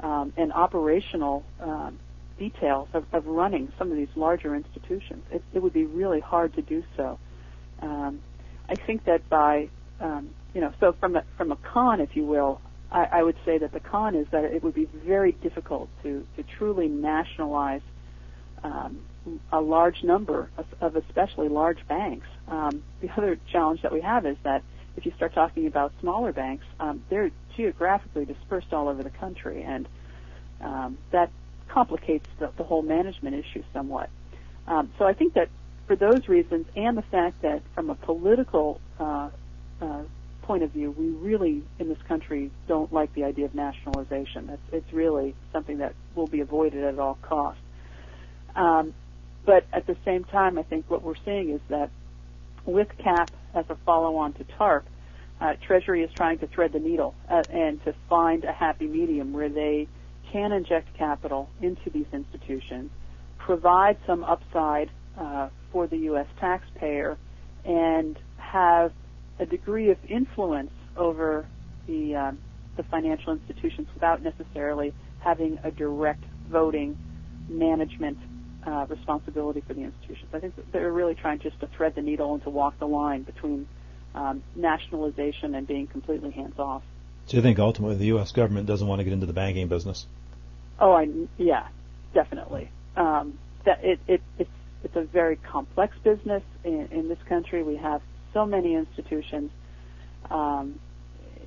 um, 0.00 0.32
and 0.36 0.52
operational 0.52 1.44
um, 1.60 1.98
details 2.38 2.88
of, 2.94 3.04
of, 3.12 3.26
running 3.26 3.70
some 3.78 3.90
of 3.90 3.96
these 3.96 4.08
larger 4.16 4.54
institutions. 4.54 5.22
It, 5.30 5.42
it, 5.52 5.62
would 5.62 5.74
be 5.74 5.84
really 5.84 6.20
hard 6.20 6.54
to 6.54 6.62
do 6.62 6.82
so. 6.96 7.18
Um, 7.82 8.20
I 8.68 8.76
think 8.76 9.04
that 9.04 9.28
by 9.28 9.68
um, 10.00 10.30
you 10.54 10.60
know, 10.60 10.72
so 10.80 10.94
from 10.98 11.16
a, 11.16 11.24
from 11.36 11.52
a 11.52 11.56
con, 11.56 12.00
if 12.00 12.16
you 12.16 12.24
will, 12.24 12.60
I, 12.90 13.04
I 13.12 13.22
would 13.22 13.36
say 13.44 13.58
that 13.58 13.72
the 13.72 13.80
con 13.80 14.14
is 14.14 14.26
that 14.32 14.44
it 14.44 14.62
would 14.64 14.74
be 14.74 14.88
very 15.06 15.32
difficult 15.32 15.88
to, 16.02 16.26
to 16.36 16.42
truly 16.58 16.88
nationalize 16.88 17.82
um, 18.64 19.00
a 19.52 19.60
large 19.60 20.02
number 20.02 20.50
of, 20.56 20.66
of 20.80 20.96
especially 20.96 21.48
large 21.48 21.86
banks. 21.88 22.26
Um, 22.48 22.82
the 23.00 23.10
other 23.16 23.38
challenge 23.52 23.82
that 23.82 23.92
we 23.92 24.00
have 24.00 24.26
is 24.26 24.36
that 24.42 24.62
if 24.96 25.06
you 25.06 25.12
start 25.16 25.34
talking 25.34 25.66
about 25.66 25.92
smaller 26.00 26.32
banks, 26.32 26.64
um, 26.78 27.02
they're 27.08 27.30
geographically 27.56 28.24
dispersed 28.24 28.72
all 28.72 28.88
over 28.88 29.02
the 29.02 29.10
country, 29.10 29.62
and 29.62 29.88
um, 30.60 30.98
that 31.12 31.30
complicates 31.68 32.26
the, 32.38 32.50
the 32.56 32.64
whole 32.64 32.82
management 32.82 33.36
issue 33.36 33.62
somewhat. 33.72 34.10
Um, 34.66 34.90
so 34.98 35.04
I 35.04 35.14
think 35.14 35.34
that 35.34 35.48
for 35.86 35.96
those 35.96 36.28
reasons, 36.28 36.66
and 36.76 36.96
the 36.96 37.02
fact 37.02 37.42
that 37.42 37.62
from 37.74 37.90
a 37.90 37.94
political 37.94 38.80
uh, 38.98 39.30
uh, 39.80 40.02
point 40.42 40.62
of 40.62 40.70
view, 40.70 40.90
we 40.90 41.06
really 41.06 41.62
in 41.78 41.88
this 41.88 42.02
country 42.08 42.50
don't 42.66 42.92
like 42.92 43.12
the 43.14 43.24
idea 43.24 43.44
of 43.44 43.54
nationalization. 43.54 44.50
It's, 44.50 44.62
it's 44.72 44.92
really 44.92 45.34
something 45.52 45.78
that 45.78 45.94
will 46.14 46.26
be 46.26 46.40
avoided 46.40 46.84
at 46.84 46.98
all 46.98 47.18
costs. 47.22 47.62
Um, 48.56 48.94
but 49.46 49.66
at 49.72 49.86
the 49.86 49.96
same 50.04 50.24
time, 50.24 50.58
I 50.58 50.62
think 50.62 50.90
what 50.90 51.02
we're 51.02 51.14
seeing 51.24 51.50
is 51.50 51.60
that 51.68 51.90
with 52.66 52.88
CAP 53.02 53.30
as 53.54 53.64
a 53.68 53.76
follow-on 53.86 54.34
to 54.34 54.44
TARP, 54.58 54.84
uh, 55.40 55.54
Treasury 55.66 56.02
is 56.02 56.10
trying 56.16 56.38
to 56.38 56.46
thread 56.48 56.72
the 56.72 56.78
needle 56.78 57.14
uh, 57.30 57.42
and 57.50 57.82
to 57.84 57.94
find 58.08 58.44
a 58.44 58.52
happy 58.52 58.86
medium 58.86 59.32
where 59.32 59.48
they 59.48 59.88
can 60.30 60.52
inject 60.52 60.96
capital 60.96 61.48
into 61.62 61.90
these 61.90 62.06
institutions, 62.12 62.90
provide 63.38 63.96
some 64.06 64.22
upside 64.24 64.90
uh, 65.18 65.48
for 65.72 65.86
the 65.86 65.96
U.S. 65.96 66.26
taxpayer, 66.38 67.16
and 67.64 68.18
have 68.36 68.92
a 69.38 69.46
degree 69.46 69.90
of 69.90 69.98
influence 70.08 70.70
over 70.96 71.46
the 71.86 72.14
um, 72.14 72.38
the 72.76 72.82
financial 72.84 73.32
institutions 73.32 73.88
without 73.94 74.22
necessarily 74.22 74.94
having 75.18 75.58
a 75.64 75.70
direct 75.70 76.22
voting 76.50 76.96
management 77.48 78.16
uh, 78.66 78.86
responsibility 78.88 79.62
for 79.66 79.74
the 79.74 79.82
institutions. 79.82 80.28
I 80.32 80.40
think 80.40 80.54
they're 80.72 80.92
really 80.92 81.14
trying 81.14 81.38
just 81.38 81.58
to 81.60 81.66
thread 81.66 81.94
the 81.94 82.02
needle 82.02 82.34
and 82.34 82.42
to 82.44 82.50
walk 82.50 82.78
the 82.78 82.86
line 82.86 83.22
between 83.22 83.66
um, 84.14 84.42
nationalization 84.54 85.54
and 85.54 85.66
being 85.66 85.86
completely 85.86 86.30
hands 86.30 86.58
off. 86.58 86.82
So 87.26 87.36
you 87.36 87.42
think 87.42 87.58
ultimately 87.58 87.96
the 87.96 88.06
U.S. 88.06 88.32
government 88.32 88.66
doesn't 88.66 88.86
want 88.86 89.00
to 89.00 89.04
get 89.04 89.12
into 89.12 89.26
the 89.26 89.32
banking 89.32 89.68
business? 89.68 90.06
Oh, 90.78 90.92
I 90.92 91.08
yeah, 91.36 91.68
definitely. 92.14 92.70
Um, 92.96 93.38
that 93.64 93.84
it, 93.84 94.00
it 94.08 94.22
it's 94.38 94.50
it's 94.82 94.96
a 94.96 95.02
very 95.02 95.36
complex 95.36 95.96
business 96.02 96.42
in, 96.64 96.88
in 96.90 97.08
this 97.08 97.18
country. 97.28 97.62
We 97.62 97.76
have 97.76 98.02
so 98.32 98.46
many 98.46 98.74
institutions. 98.74 99.50
Um, 100.30 100.80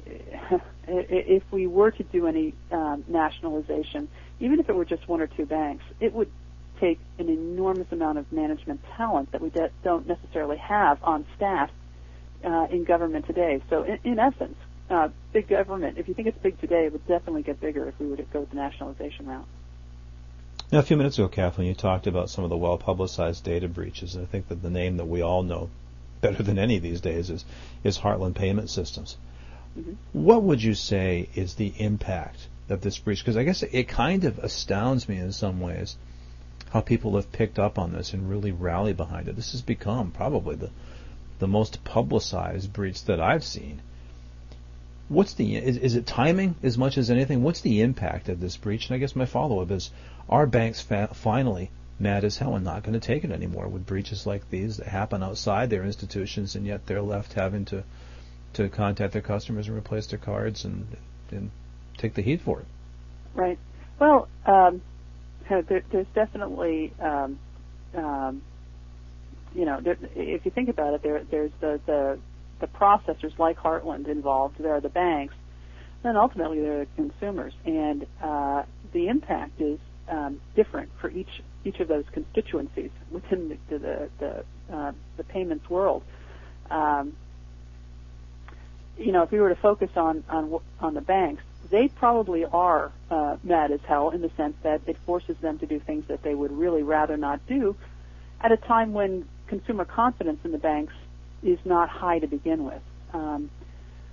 if 0.88 1.44
we 1.52 1.68
were 1.68 1.92
to 1.92 2.04
do 2.04 2.28
any 2.28 2.54
um, 2.72 3.04
nationalization, 3.08 4.08
even 4.40 4.60
if 4.60 4.70
it 4.70 4.76
were 4.76 4.86
just 4.86 5.08
one 5.08 5.22
or 5.22 5.28
two 5.28 5.46
banks, 5.46 5.84
it 6.00 6.14
would 6.14 6.30
take 6.80 7.00
an 7.20 7.30
enormous 7.30 7.88
amount 7.92 8.18
of 8.18 8.32
management 8.32 8.82
talent 8.98 9.32
that 9.32 9.42
we 9.42 9.50
de- 9.50 9.72
don't 9.84 10.08
necessarily 10.08 10.58
have 10.58 11.02
on 11.04 11.26
staff 11.36 11.70
uh, 12.44 12.68
in 12.72 12.84
government 12.84 13.26
today. 13.26 13.62
So, 13.70 13.84
in, 13.84 14.00
in 14.04 14.20
essence, 14.20 14.58
uh, 14.90 15.10
big 15.32 15.48
government, 15.48 15.98
if 15.98 16.08
you 16.08 16.14
think 16.14 16.28
it's 16.28 16.38
big 16.38 16.60
today, 16.60 16.86
it 16.86 16.92
would 16.92 17.08
definitely 17.08 17.44
get 17.44 17.60
bigger 17.60 17.88
if 17.88 18.00
we 18.00 18.08
were 18.08 18.18
to 18.18 18.24
go 18.24 18.46
the 18.46 18.56
nationalization 18.56 19.28
route. 19.28 19.46
Now, 20.72 20.80
a 20.80 20.84
few 20.84 20.98
minutes 20.98 21.18
ago, 21.20 21.28
Kathleen, 21.28 21.68
you 21.68 21.76
talked 21.76 22.08
about 22.08 22.30
some 22.30 22.44
of 22.44 22.50
the 22.50 22.58
well-publicized 22.58 23.44
data 23.44 23.68
breaches, 23.68 24.16
and 24.16 24.24
I 24.24 24.28
think 24.28 24.48
that 24.48 24.62
the 24.62 24.70
name 24.70 24.98
that 24.98 25.06
we 25.06 25.22
all 25.22 25.44
know 25.44 25.70
better 26.22 26.42
than 26.42 26.58
any 26.58 26.80
these 26.80 27.02
days 27.02 27.30
is 27.30 27.46
is 27.84 28.00
Heartland 28.00 28.34
Payment 28.34 28.70
Systems. 28.70 29.18
Mm-hmm. 29.78 29.94
What 30.14 30.44
would 30.44 30.64
you 30.64 30.74
say 30.74 31.30
is 31.36 31.56
the 31.56 31.74
impact 31.78 32.48
of 32.70 32.82
this 32.82 32.98
breach? 32.98 33.20
Because 33.20 33.38
I 33.38 33.44
guess 33.44 33.62
it 33.64 33.88
kind 33.88 34.24
of 34.24 34.40
astounds 34.40 35.08
me 35.08 35.18
in 35.18 35.32
some 35.32 35.60
ways 35.60 35.96
how 36.74 36.82
people 36.82 37.16
have 37.16 37.32
picked 37.32 37.60
up 37.60 37.78
on 37.78 37.94
this 37.94 38.14
and 38.14 38.28
really 38.28 38.52
rally 38.52 38.94
behind 38.94 39.28
it. 39.28 39.36
This 39.36 39.52
has 39.52 39.62
become 39.62 40.10
probably 40.10 40.56
the 40.56 40.72
the 41.38 41.48
most 41.48 41.84
publicized 41.84 42.74
breach 42.74 43.06
that 43.06 43.22
I've 43.22 43.44
seen. 43.44 43.80
What's 45.08 45.36
the 45.36 45.56
is, 45.56 45.78
is 45.78 45.96
it 45.96 46.08
timing 46.08 46.56
as 46.64 46.76
much 46.76 46.98
as 46.98 47.12
anything? 47.12 47.44
What's 47.44 47.62
the 47.62 47.82
impact 47.82 48.28
of 48.28 48.40
this 48.40 48.58
breach? 48.58 48.88
And 48.88 48.96
I 48.96 48.98
guess 48.98 49.16
my 49.16 49.26
follow 49.26 49.62
up 49.62 49.70
is: 49.70 49.92
Are 50.28 50.48
banks 50.48 50.82
fa- 50.82 51.12
finally 51.14 51.70
mad 52.00 52.24
as 52.24 52.38
hell 52.38 52.56
and 52.56 52.66
not 52.66 52.82
going 52.82 53.00
to 53.00 53.08
take 53.08 53.24
it 53.24 53.32
anymore 53.32 53.68
with 53.68 53.86
breaches 53.86 54.26
like 54.26 54.50
these 54.50 54.78
that 54.78 54.88
happen 54.88 55.22
outside 55.22 55.70
their 55.70 55.86
institutions, 55.86 56.56
and 56.56 56.66
yet 56.66 56.88
they're 56.88 57.04
left 57.04 57.34
having 57.34 57.66
to 57.66 57.84
to 58.54 58.68
contact 58.68 59.14
their 59.14 59.22
customers 59.22 59.68
and 59.68 59.78
replace 59.78 60.08
their 60.08 60.18
cards 60.18 60.66
and 60.66 60.88
and 61.30 61.52
take 62.00 62.16
the 62.16 62.24
heat 62.24 62.42
for 62.42 62.62
it. 62.62 62.66
Right. 63.36 63.60
Well, 64.00 64.28
um, 64.48 64.82
there, 65.50 65.84
there's 65.92 66.08
definitely, 66.14 66.94
um, 67.00 67.40
um, 67.96 68.42
you 69.54 69.66
know, 69.66 69.80
there, 69.82 69.98
if 70.16 70.46
you 70.46 70.52
think 70.52 70.70
about 70.70 70.94
it, 70.94 71.04
there, 71.04 71.24
there's 71.30 71.52
the, 71.62 71.80
the 71.86 72.20
the 72.60 72.68
processors 72.68 73.38
like 73.38 73.58
Heartland 73.58 74.08
involved. 74.08 74.56
There 74.58 74.74
are 74.74 74.80
the 74.80 74.90
banks, 74.90 75.36
and 76.04 76.18
ultimately 76.18 76.62
there 76.62 76.82
are 76.82 76.86
the 76.86 76.96
consumers, 76.96 77.54
and 77.66 78.06
uh, 78.22 78.64
the 78.94 79.10
impact 79.10 79.60
is 79.60 79.80
um, 80.08 80.40
different 80.56 80.90
for 81.00 81.10
each 81.10 81.42
each 81.66 81.80
of 81.80 81.88
those 81.88 82.06
constituencies 82.14 82.92
within 83.12 83.50
the 83.50 83.78
the 83.78 84.10
the, 84.20 84.76
uh, 84.76 84.92
the 85.18 85.24
payments 85.26 85.70
world. 85.70 86.04
Um, 86.72 87.18
you 88.98 89.12
know, 89.12 89.24
if 89.24 89.32
we 89.32 89.40
were 89.40 89.50
to 89.50 89.62
focus 89.62 89.90
on 89.96 90.24
on 90.30 90.60
on 90.80 90.94
the 90.94 91.02
banks, 91.02 91.44
they 91.70 91.88
probably 91.88 92.46
are 92.46 92.92
uh, 93.10 93.38
mad 93.44 93.72
as 93.72 93.80
hell 93.88 94.10
in 94.10 94.22
the 94.22 94.32
sense 94.38 94.56
that 94.64 94.82
it 94.88 94.98
forces 95.06 95.36
them 95.42 95.60
to 95.60 95.66
do 95.66 95.80
things 95.80 96.06
that 96.08 96.24
they 96.24 96.36
would 96.36 96.52
really 96.52 96.84
rather 96.84 97.18
not 97.18 97.46
do 97.48 97.76
at 98.42 98.52
a 98.52 98.58
time 98.58 98.94
when 98.94 99.26
consumer 99.48 99.86
confidence 99.86 100.40
in 100.44 100.52
the 100.52 100.58
banks 100.58 100.94
is 101.42 101.60
not 101.66 101.90
high 101.90 102.20
to 102.20 102.28
begin 102.28 102.66
with. 102.66 102.82
Um, 103.14 103.50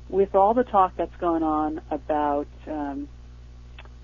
with 0.09 0.35
all 0.35 0.55
the 0.55 0.65
talk 0.65 0.93
that's 0.97 1.15
going 1.21 1.43
on 1.43 1.81
about 1.91 2.49
um, 2.67 3.09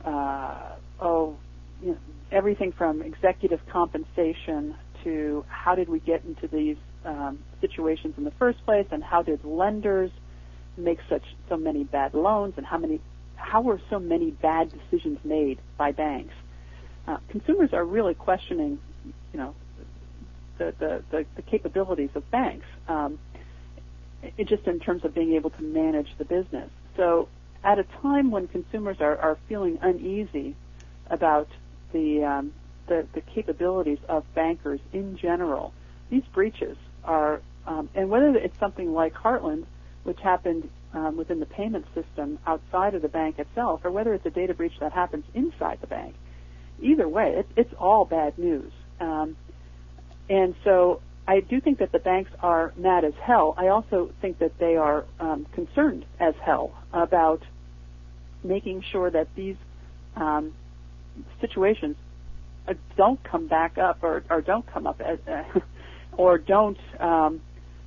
uh, 0.04 0.76
oh, 1.00 1.36
you 1.82 1.90
know, 1.90 1.98
everything 2.30 2.72
from 2.72 3.02
executive 3.02 3.60
compensation 3.70 4.74
to 5.04 5.44
how 5.48 5.74
did 5.74 5.88
we 5.88 5.98
get 6.00 6.24
into 6.24 6.48
these 6.48 6.76
um, 7.04 7.38
situations 7.60 8.14
in 8.16 8.24
the 8.24 8.30
first 8.32 8.64
place, 8.64 8.86
and 8.90 9.02
how 9.02 9.22
did 9.22 9.44
lenders 9.44 10.10
make 10.76 10.98
such 11.08 11.22
so 11.48 11.56
many 11.56 11.84
bad 11.84 12.14
loans, 12.14 12.54
and 12.56 12.66
how 12.66 12.78
many 12.78 13.00
how 13.36 13.60
were 13.60 13.80
so 13.90 13.98
many 13.98 14.30
bad 14.30 14.72
decisions 14.72 15.18
made 15.24 15.58
by 15.76 15.92
banks? 15.92 16.34
Uh, 17.06 17.18
consumers 17.28 17.72
are 17.72 17.84
really 17.84 18.14
questioning, 18.14 18.78
you 19.32 19.38
know, 19.38 19.54
the 20.58 20.74
the, 20.78 21.02
the, 21.10 21.26
the 21.36 21.42
capabilities 21.42 22.10
of 22.14 22.28
banks, 22.30 22.66
um, 22.88 23.18
it, 24.22 24.46
just 24.48 24.66
in 24.66 24.80
terms 24.80 25.04
of 25.04 25.14
being 25.14 25.34
able 25.34 25.50
to 25.50 25.62
manage 25.62 26.08
the 26.18 26.24
business. 26.24 26.70
So, 26.96 27.28
at 27.62 27.78
a 27.78 27.84
time 28.02 28.30
when 28.30 28.48
consumers 28.48 29.00
are, 29.00 29.16
are 29.16 29.38
feeling 29.48 29.78
uneasy 29.82 30.56
about 31.08 31.48
the, 31.92 32.24
um, 32.24 32.52
the 32.88 33.06
the 33.12 33.20
capabilities 33.20 33.98
of 34.08 34.24
bankers 34.34 34.80
in 34.92 35.16
general, 35.16 35.72
these 36.10 36.24
breaches 36.32 36.76
are, 37.04 37.40
um, 37.66 37.88
and 37.94 38.10
whether 38.10 38.34
it's 38.34 38.58
something 38.58 38.92
like 38.92 39.14
Heartland, 39.14 39.66
which 40.04 40.20
happened 40.20 40.68
um, 40.94 41.16
within 41.16 41.40
the 41.40 41.46
payment 41.46 41.84
system 41.94 42.38
outside 42.46 42.94
of 42.94 43.02
the 43.02 43.08
bank 43.08 43.38
itself, 43.38 43.80
or 43.84 43.90
whether 43.90 44.14
it's 44.14 44.26
a 44.26 44.30
data 44.30 44.54
breach 44.54 44.72
that 44.80 44.92
happens 44.92 45.24
inside 45.34 45.78
the 45.80 45.86
bank. 45.86 46.14
Either 46.80 47.08
way, 47.08 47.34
it, 47.36 47.46
it's 47.56 47.72
all 47.78 48.04
bad 48.04 48.38
news. 48.38 48.72
Um, 49.00 49.36
and 50.28 50.54
so 50.64 51.00
I 51.28 51.40
do 51.40 51.60
think 51.60 51.78
that 51.78 51.92
the 51.92 51.98
banks 51.98 52.30
are 52.42 52.72
mad 52.76 53.04
as 53.04 53.14
hell. 53.20 53.54
I 53.56 53.68
also 53.68 54.12
think 54.20 54.38
that 54.38 54.58
they 54.58 54.76
are 54.76 55.04
um, 55.18 55.46
concerned 55.52 56.04
as 56.20 56.34
hell 56.44 56.72
about 56.92 57.42
making 58.44 58.82
sure 58.92 59.10
that 59.10 59.28
these 59.34 59.56
um, 60.14 60.54
situations 61.40 61.96
uh, 62.68 62.74
don't 62.96 63.22
come 63.24 63.48
back 63.48 63.78
up 63.78 64.02
or, 64.02 64.24
or 64.30 64.40
don't 64.40 64.66
come 64.66 64.86
up 64.86 65.00
as, 65.00 65.18
uh, 65.26 65.60
or 66.16 66.38
don't 66.38 66.78
um, 67.00 67.40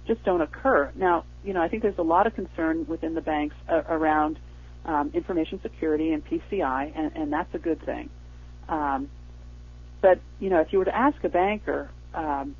just 0.09 0.23
don't 0.25 0.41
occur. 0.41 0.91
Now, 0.95 1.23
you 1.43 1.53
know, 1.53 1.61
I 1.61 1.69
think 1.69 1.83
there's 1.83 1.99
a 1.99 2.03
lot 2.03 2.25
of 2.25 2.33
concern 2.33 2.85
within 2.87 3.13
the 3.13 3.21
banks 3.21 3.55
uh, 3.69 3.83
around 3.87 4.39
um, 4.85 5.11
information 5.13 5.59
security 5.61 6.11
and 6.11 6.25
PCI, 6.25 6.91
and, 6.95 7.15
and 7.15 7.31
that's 7.31 7.53
a 7.53 7.59
good 7.59 7.79
thing. 7.85 8.09
Um, 8.67 9.09
but 10.01 10.19
you 10.39 10.49
know, 10.49 10.61
if 10.61 10.73
you 10.73 10.79
were 10.79 10.85
to 10.85 10.95
ask 10.95 11.23
a 11.23 11.29
banker, 11.29 11.91
um, 12.15 12.55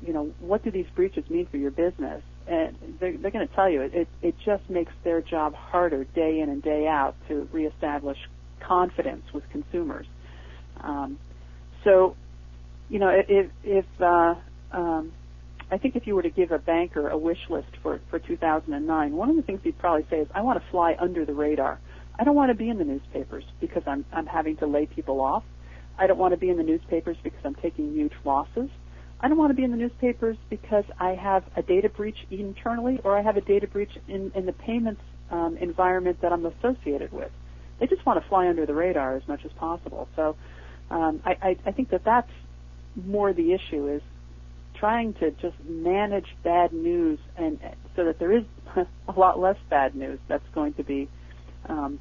you 0.00 0.12
know, 0.12 0.32
what 0.38 0.62
do 0.62 0.70
these 0.70 0.86
breaches 0.94 1.28
mean 1.28 1.46
for 1.46 1.56
your 1.56 1.72
business? 1.72 2.22
And 2.46 2.76
they're, 3.00 3.16
they're 3.16 3.30
going 3.32 3.46
to 3.46 3.54
tell 3.54 3.68
you 3.68 3.82
it, 3.82 3.94
it, 3.94 4.08
it 4.22 4.34
just 4.44 4.70
makes 4.70 4.92
their 5.02 5.20
job 5.20 5.54
harder 5.54 6.04
day 6.04 6.40
in 6.40 6.48
and 6.48 6.62
day 6.62 6.86
out 6.86 7.16
to 7.26 7.48
reestablish 7.52 8.18
confidence 8.60 9.24
with 9.34 9.42
consumers. 9.50 10.06
Um, 10.80 11.18
so, 11.82 12.16
you 12.88 13.00
know, 13.00 13.08
if, 13.28 13.50
if 13.64 13.84
uh, 14.00 14.34
um, 14.72 15.12
I 15.70 15.78
think 15.78 15.96
if 15.96 16.06
you 16.06 16.14
were 16.14 16.22
to 16.22 16.30
give 16.30 16.50
a 16.50 16.58
banker 16.58 17.08
a 17.08 17.18
wish 17.18 17.50
list 17.50 17.68
for, 17.82 18.00
for 18.08 18.18
2009, 18.18 19.12
one 19.12 19.30
of 19.30 19.36
the 19.36 19.42
things 19.42 19.60
he'd 19.62 19.78
probably 19.78 20.06
say 20.08 20.20
is, 20.20 20.28
I 20.34 20.40
want 20.40 20.62
to 20.62 20.70
fly 20.70 20.96
under 20.98 21.24
the 21.24 21.34
radar. 21.34 21.78
I 22.18 22.24
don't 22.24 22.34
want 22.34 22.50
to 22.50 22.54
be 22.54 22.68
in 22.68 22.78
the 22.78 22.84
newspapers 22.84 23.44
because 23.60 23.82
I'm, 23.86 24.04
I'm 24.12 24.26
having 24.26 24.56
to 24.58 24.66
lay 24.66 24.86
people 24.86 25.20
off. 25.20 25.44
I 25.98 26.06
don't 26.06 26.18
want 26.18 26.32
to 26.32 26.38
be 26.38 26.48
in 26.48 26.56
the 26.56 26.62
newspapers 26.62 27.16
because 27.22 27.40
I'm 27.44 27.54
taking 27.56 27.92
huge 27.92 28.12
losses. 28.24 28.70
I 29.20 29.28
don't 29.28 29.36
want 29.36 29.50
to 29.50 29.54
be 29.54 29.64
in 29.64 29.70
the 29.70 29.76
newspapers 29.76 30.36
because 30.48 30.84
I 30.98 31.10
have 31.10 31.44
a 31.56 31.62
data 31.62 31.88
breach 31.88 32.18
internally 32.30 33.00
or 33.04 33.18
I 33.18 33.22
have 33.22 33.36
a 33.36 33.40
data 33.40 33.66
breach 33.66 33.90
in, 34.06 34.32
in 34.34 34.46
the 34.46 34.52
payments 34.52 35.02
um, 35.30 35.56
environment 35.58 36.20
that 36.22 36.32
I'm 36.32 36.46
associated 36.46 37.12
with. 37.12 37.30
They 37.78 37.86
just 37.86 38.06
want 38.06 38.22
to 38.22 38.28
fly 38.28 38.48
under 38.48 38.64
the 38.64 38.74
radar 38.74 39.16
as 39.16 39.26
much 39.28 39.44
as 39.44 39.52
possible. 39.52 40.08
So 40.16 40.36
um, 40.90 41.20
I, 41.24 41.36
I, 41.42 41.56
I 41.66 41.72
think 41.72 41.90
that 41.90 42.04
that's 42.04 42.30
more 42.96 43.32
the 43.32 43.52
issue 43.52 43.88
is 43.88 44.02
trying 44.78 45.14
to 45.14 45.30
just 45.32 45.56
manage 45.64 46.26
bad 46.42 46.72
news 46.72 47.18
and 47.36 47.58
so 47.96 48.04
that 48.04 48.18
there 48.18 48.32
is 48.32 48.44
a 48.76 49.12
lot 49.18 49.38
less 49.38 49.56
bad 49.68 49.94
news 49.94 50.18
that's 50.28 50.48
going 50.54 50.72
to 50.74 50.84
be 50.84 51.08
um, 51.68 51.98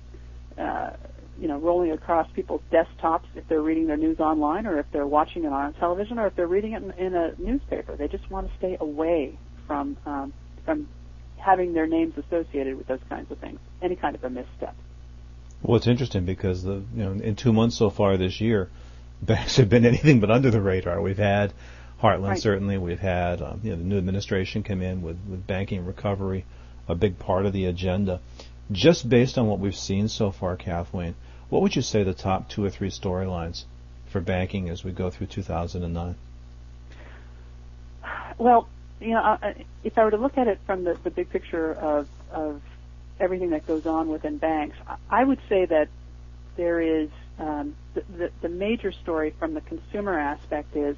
uh, 0.58 0.92
you 1.40 1.48
know 1.48 1.58
rolling 1.58 1.92
across 1.92 2.30
people's 2.32 2.62
desktops 2.72 3.26
if 3.36 3.48
they're 3.48 3.62
reading 3.62 3.88
their 3.88 3.98
news 3.98 4.20
online 4.20 4.66
or 4.66 4.80
if 4.80 4.86
they're 4.92 5.08
watching 5.08 5.44
it 5.44 5.52
on 5.52 5.74
television 5.74 6.20
or 6.20 6.28
if 6.28 6.36
they're 6.36 6.48
reading 6.48 6.74
it 6.74 6.84
in, 6.84 6.92
in 6.92 7.16
a 7.16 7.34
newspaper. 7.38 7.96
They 7.96 8.08
just 8.08 8.30
want 8.30 8.50
to 8.50 8.58
stay 8.58 8.78
away 8.80 9.38
from 9.66 9.98
um, 10.06 10.34
from 10.66 10.88
having 11.38 11.74
their 11.74 11.88
names 11.88 12.14
associated 12.18 12.78
with 12.78 12.88
those 12.88 13.00
kinds 13.10 13.32
of 13.32 13.38
things 13.40 13.60
any 13.82 13.96
kind 13.96 14.16
of 14.16 14.24
a 14.24 14.30
misstep. 14.30 14.76
Well 15.62 15.78
it's 15.78 15.88
interesting 15.88 16.26
because 16.26 16.64
the 16.64 16.84
you 16.96 17.04
know 17.04 17.12
in 17.12 17.36
two 17.36 17.54
months 17.54 17.78
so 17.78 17.90
far 17.90 18.18
this 18.18 18.42
year 18.42 18.70
banks 19.22 19.58
have 19.58 19.70
been 19.70 19.86
anything 19.86 20.20
but 20.20 20.32
under 20.32 20.52
the 20.52 20.62
radar. 20.62 21.02
We've 21.02 21.18
had 21.18 21.54
Heartland 22.02 22.30
right. 22.30 22.40
certainly. 22.40 22.78
We've 22.78 23.00
had 23.00 23.42
um, 23.42 23.62
you 23.64 23.72
know, 23.72 23.78
the 23.78 23.84
new 23.84 23.98
administration 23.98 24.64
come 24.64 24.82
in 24.82 25.02
with, 25.02 25.18
with 25.30 25.48
banking 25.48 25.86
recovery, 25.86 26.46
a 26.88 26.96
big 26.96 27.18
part 27.18 27.46
of 27.46 27.54
the 27.54 27.66
agenda. 27.66 28.20
Just 28.72 29.10
based 29.10 29.38
on 29.38 29.48
what 29.48 29.60
we've 29.60 29.76
seen 29.76 30.08
so 30.08 30.32
far, 30.32 30.56
Kathleen, 30.56 31.16
what 31.50 31.62
would 31.62 31.76
you 31.76 31.82
say 31.82 32.04
the 32.04 32.14
top 32.14 32.50
two 32.50 32.64
or 32.64 32.70
three 32.70 32.90
storylines 32.90 33.64
for 34.10 34.22
banking 34.22 34.70
as 34.70 34.84
we 34.84 34.92
go 34.92 35.10
through 35.10 35.28
2009? 35.28 36.16
Well, 38.38 38.68
you 39.00 39.12
know, 39.12 39.38
if 39.84 39.98
I 39.98 40.04
were 40.04 40.12
to 40.12 40.18
look 40.18 40.38
at 40.38 40.48
it 40.48 40.60
from 40.66 40.84
the, 40.84 40.98
the 41.04 41.10
big 41.10 41.30
picture 41.30 41.74
of, 41.74 42.08
of 42.32 42.62
everything 43.20 43.52
that 43.52 43.66
goes 43.66 43.86
on 43.86 44.10
within 44.10 44.38
banks, 44.38 44.78
I 45.10 45.24
would 45.24 45.40
say 45.50 45.66
that 45.66 45.88
there 46.56 46.82
is 46.82 47.10
um, 47.40 47.76
the, 47.94 48.04
the, 48.18 48.32
the 48.42 48.50
major 48.50 48.92
story 48.92 49.34
from 49.40 49.54
the 49.54 49.62
consumer 49.62 50.18
aspect 50.18 50.76
is 50.76 50.98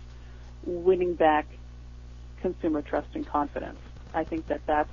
winning 0.65 1.13
back 1.13 1.45
consumer 2.41 2.81
trust 2.81 3.07
and 3.13 3.25
confidence. 3.25 3.79
I 4.13 4.23
think 4.23 4.47
that 4.47 4.61
that's 4.65 4.91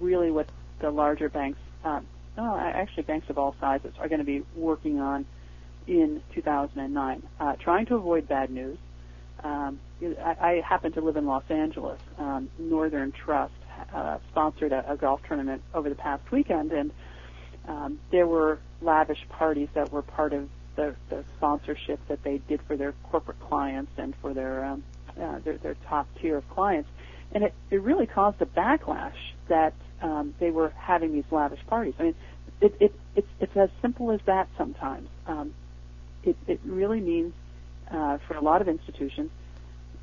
really 0.00 0.30
what 0.30 0.48
the 0.80 0.90
larger 0.90 1.28
banks, 1.28 1.58
um, 1.84 2.06
actually 2.38 3.04
banks 3.04 3.30
of 3.30 3.38
all 3.38 3.54
sizes, 3.60 3.94
are 3.98 4.08
going 4.08 4.18
to 4.18 4.24
be 4.24 4.44
working 4.54 5.00
on 5.00 5.26
in 5.86 6.22
2009, 6.34 7.22
uh, 7.40 7.56
trying 7.56 7.86
to 7.86 7.94
avoid 7.94 8.28
bad 8.28 8.50
news. 8.50 8.78
Um, 9.42 9.78
I, 10.02 10.36
I 10.40 10.60
happen 10.60 10.92
to 10.92 11.00
live 11.00 11.16
in 11.16 11.26
Los 11.26 11.44
Angeles. 11.48 12.00
Um, 12.18 12.50
Northern 12.58 13.12
Trust 13.12 13.52
uh, 13.94 14.18
sponsored 14.30 14.72
a, 14.72 14.90
a 14.90 14.96
golf 14.96 15.20
tournament 15.26 15.62
over 15.74 15.88
the 15.88 15.94
past 15.94 16.30
weekend, 16.30 16.72
and 16.72 16.90
um, 17.68 18.00
there 18.10 18.26
were 18.26 18.58
lavish 18.80 19.24
parties 19.28 19.68
that 19.74 19.92
were 19.92 20.02
part 20.02 20.32
of 20.32 20.48
the, 20.76 20.94
the 21.08 21.24
sponsorship 21.36 21.98
that 22.08 22.22
they 22.22 22.38
did 22.38 22.60
for 22.62 22.76
their 22.76 22.92
corporate 23.10 23.40
clients 23.40 23.92
and 23.96 24.14
for 24.16 24.32
their 24.32 24.64
um, 24.64 24.84
uh, 25.20 25.38
their, 25.40 25.56
their 25.58 25.76
top 25.88 26.06
tier 26.20 26.36
of 26.36 26.48
clients, 26.50 26.88
and 27.32 27.42
it, 27.44 27.54
it 27.70 27.80
really 27.80 28.06
caused 28.06 28.40
a 28.42 28.46
backlash 28.46 29.16
that 29.48 29.72
um, 30.02 30.34
they 30.38 30.50
were 30.50 30.70
having 30.76 31.12
these 31.12 31.24
lavish 31.30 31.64
parties. 31.66 31.94
I 31.98 32.02
mean, 32.02 32.14
it, 32.60 32.76
it, 32.80 32.94
it's 33.14 33.28
it's 33.40 33.56
as 33.56 33.70
simple 33.82 34.10
as 34.12 34.20
that. 34.26 34.48
Sometimes 34.56 35.08
um, 35.26 35.54
it 36.22 36.36
it 36.46 36.60
really 36.64 37.00
means 37.00 37.32
uh, 37.90 38.18
for 38.26 38.36
a 38.36 38.42
lot 38.42 38.60
of 38.60 38.68
institutions 38.68 39.30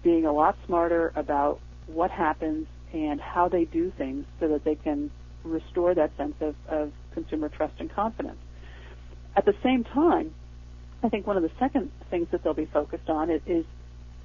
being 0.04 0.26
a 0.26 0.34
lot 0.34 0.58
smarter 0.66 1.14
about 1.16 1.60
what 1.88 2.12
happens 2.12 2.68
and 2.94 3.20
how 3.20 3.48
they 3.48 3.66
do 3.66 3.92
things 3.98 4.26
so 4.40 4.48
that 4.50 4.64
they 4.64 4.76
can 4.76 5.10
restore 5.44 5.94
that 5.94 6.16
sense 6.18 6.36
of, 6.42 6.56
of 6.68 6.92
consumer 7.14 7.50
trust 7.50 7.74
and 7.80 7.90
confidence. 7.90 8.38
At 9.36 9.46
the 9.46 9.56
same 9.64 9.84
time, 9.84 10.34
I 11.04 11.10
think 11.10 11.28
one 11.28 11.38
of 11.38 11.44
the 11.44 11.52
second 11.60 11.92
things 12.10 12.28
that 12.32 12.44
they'll 12.44 12.54
be 12.54 12.66
focused 12.66 13.10
on 13.10 13.30
is, 13.30 13.42
is 13.46 13.66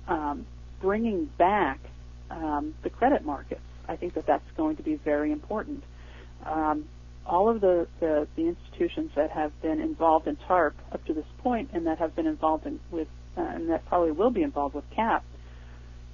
um, 0.06 0.46
bringing 0.80 1.28
back 1.38 1.80
um, 2.30 2.74
the 2.82 2.90
credit 2.90 3.24
markets. 3.24 3.60
I 3.88 3.96
think 3.96 4.14
that 4.14 4.26
that's 4.26 4.44
going 4.56 4.76
to 4.76 4.82
be 4.82 4.96
very 4.96 5.32
important. 5.32 5.82
Um, 6.44 6.84
all 7.26 7.48
of 7.48 7.60
the, 7.60 7.86
the, 8.00 8.26
the, 8.36 8.48
institutions 8.48 9.10
that 9.16 9.30
have 9.30 9.52
been 9.60 9.80
involved 9.80 10.26
in 10.26 10.36
TARP 10.36 10.74
up 10.92 11.04
to 11.06 11.12
this 11.12 11.26
point 11.38 11.70
and 11.74 11.86
that 11.86 11.98
have 11.98 12.16
been 12.16 12.26
involved 12.26 12.66
in, 12.66 12.80
with, 12.90 13.08
uh, 13.36 13.42
and 13.42 13.68
that 13.68 13.84
probably 13.86 14.12
will 14.12 14.30
be 14.30 14.42
involved 14.42 14.74
with 14.74 14.84
CAP, 14.94 15.24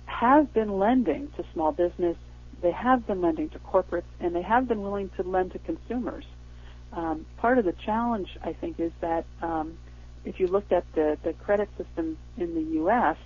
have 0.07 0.53
been 0.53 0.79
lending 0.79 1.29
to 1.37 1.45
small 1.53 1.73
business, 1.73 2.17
they 2.63 2.73
have 2.73 3.07
been 3.07 3.21
lending 3.21 3.51
to 3.51 3.59
corporates, 3.59 4.03
and 4.21 4.35
they 4.35 4.43
have 4.43 4.67
been 4.67 4.83
willing 4.83 5.11
to 5.17 5.23
lend 5.23 5.53
to 5.53 5.59
consumers. 5.61 6.25
Um, 6.93 7.27
part 7.39 7.59
of 7.59 7.65
the 7.65 7.75
challenge, 7.85 8.29
I 8.43 8.53
think, 8.53 8.81
is 8.81 8.93
that 9.01 9.25
um, 9.43 9.77
if 10.25 10.41
you 10.41 10.49
looked 10.49 10.73
at 10.73 10.85
the, 10.95 11.19
the 11.23 11.33
credit 11.33 11.69
system 11.77 12.17
in 12.37 12.55
the 12.55 12.63
U.S. 12.79 13.17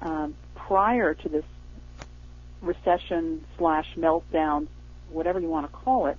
Um, 0.00 0.34
prior 0.54 1.14
to 1.14 1.28
this 1.28 1.44
recession 2.60 3.44
slash 3.58 3.86
meltdown, 3.96 4.68
whatever 5.10 5.40
you 5.40 5.48
want 5.48 5.70
to 5.70 5.76
call 5.76 6.06
it, 6.06 6.18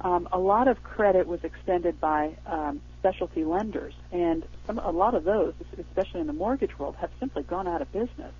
um, 0.00 0.28
a 0.32 0.38
lot 0.38 0.68
of 0.68 0.82
credit 0.82 1.26
was 1.26 1.42
extended 1.42 2.00
by 2.00 2.36
um, 2.46 2.80
specialty 3.00 3.44
lenders, 3.44 3.94
and 4.12 4.44
some, 4.66 4.78
a 4.78 4.90
lot 4.90 5.14
of 5.14 5.24
those, 5.24 5.54
especially 5.78 6.20
in 6.20 6.26
the 6.26 6.32
mortgage 6.32 6.78
world, 6.78 6.94
have 7.00 7.10
simply 7.18 7.42
gone 7.42 7.66
out 7.66 7.82
of 7.82 7.90
business. 7.92 8.32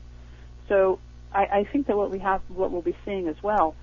So 0.69 1.01
I, 1.33 1.45
I 1.47 1.65
think 1.65 1.87
that 1.89 1.97
what 1.97 2.11
we 2.11 2.21
have, 2.21 2.43
what 2.49 2.71
we'll 2.71 2.83
be 2.83 2.97
seeing 3.05 3.29
as 3.29 3.43
well, 3.43 3.75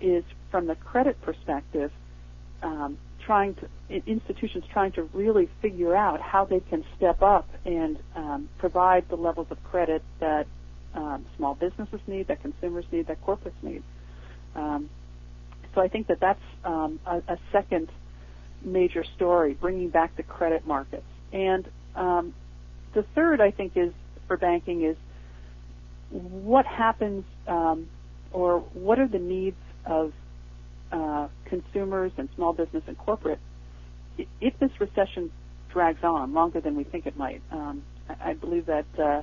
is 0.00 0.24
from 0.50 0.66
the 0.66 0.74
credit 0.74 1.20
perspective, 1.22 1.90
um, 2.62 2.98
trying 3.24 3.54
to 3.54 3.68
institutions 4.06 4.64
trying 4.72 4.92
to 4.92 5.02
really 5.12 5.48
figure 5.62 5.94
out 5.94 6.20
how 6.20 6.44
they 6.44 6.60
can 6.60 6.84
step 6.96 7.22
up 7.22 7.48
and 7.64 7.98
um, 8.16 8.48
provide 8.58 9.08
the 9.08 9.16
levels 9.16 9.46
of 9.50 9.62
credit 9.64 10.02
that 10.20 10.46
um, 10.94 11.24
small 11.36 11.54
businesses 11.54 12.00
need, 12.06 12.28
that 12.28 12.40
consumers 12.40 12.84
need, 12.92 13.06
that 13.06 13.24
corporates 13.24 13.62
need. 13.62 13.82
Um, 14.54 14.88
so 15.74 15.80
I 15.80 15.88
think 15.88 16.06
that 16.06 16.20
that's 16.20 16.40
um, 16.64 17.00
a, 17.06 17.16
a, 17.28 17.38
second 17.50 17.90
major 18.62 19.04
story, 19.16 19.54
bringing 19.54 19.90
back 19.90 20.16
the 20.16 20.22
credit 20.22 20.66
markets. 20.66 21.04
And 21.32 21.68
um, 21.96 22.34
the 22.94 23.02
third, 23.14 23.40
I 23.40 23.50
think, 23.50 23.72
is 23.76 23.92
for 24.28 24.36
banking 24.36 24.84
is 24.84 24.96
what 26.10 26.64
happens 26.64 27.24
um, 27.48 27.88
or 28.32 28.60
what 28.72 28.98
are 28.98 29.08
the 29.08 29.18
needs 29.18 29.56
of 29.84 30.12
uh, 30.94 31.28
consumers 31.46 32.12
and 32.16 32.28
small 32.36 32.52
business 32.52 32.84
and 32.86 32.96
corporate 32.96 33.40
if 34.40 34.58
this 34.60 34.70
recession 34.80 35.30
drags 35.70 36.04
on 36.04 36.32
longer 36.32 36.60
than 36.60 36.76
we 36.76 36.84
think 36.84 37.06
it 37.06 37.16
might. 37.16 37.42
Um, 37.50 37.82
I, 38.20 38.34
believe 38.34 38.66
that 38.66 38.86
uh, 38.96 39.22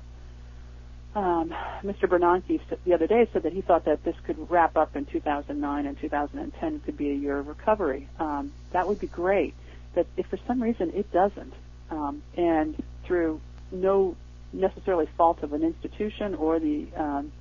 um, 1.18 1.54
Mr. 1.82 2.10
Bernanke 2.10 2.60
the 2.84 2.94
other 2.94 3.08
day 3.08 3.28
said 3.32 3.44
that 3.44 3.54
he 3.54 3.62
thought 3.62 3.86
that 3.86 4.04
this 4.04 4.16
could 4.26 4.50
wrap 4.52 4.76
up 4.76 4.96
in 4.98 5.06
2009 5.06 5.86
and 5.86 6.00
2010 6.00 6.80
could 6.82 6.98
be 6.98 7.10
a 7.12 7.16
year 7.16 7.38
of 7.38 7.48
recovery. 7.48 8.10
Um, 8.20 8.52
that 8.74 8.88
would 8.88 9.00
be 9.00 9.08
great. 9.08 9.54
But 9.96 10.08
if 10.18 10.26
for 10.28 10.38
some 10.46 10.62
reason 10.62 10.92
it 10.94 11.12
doesn't, 11.12 11.54
um, 11.90 12.22
and 12.36 12.82
through 13.06 13.40
no 13.72 14.18
necessarily 14.52 15.08
fault 15.18 15.44
of 15.44 15.54
an 15.54 15.64
institution 15.64 16.36
or 16.36 16.60
the 16.60 16.88
um, 16.98 17.32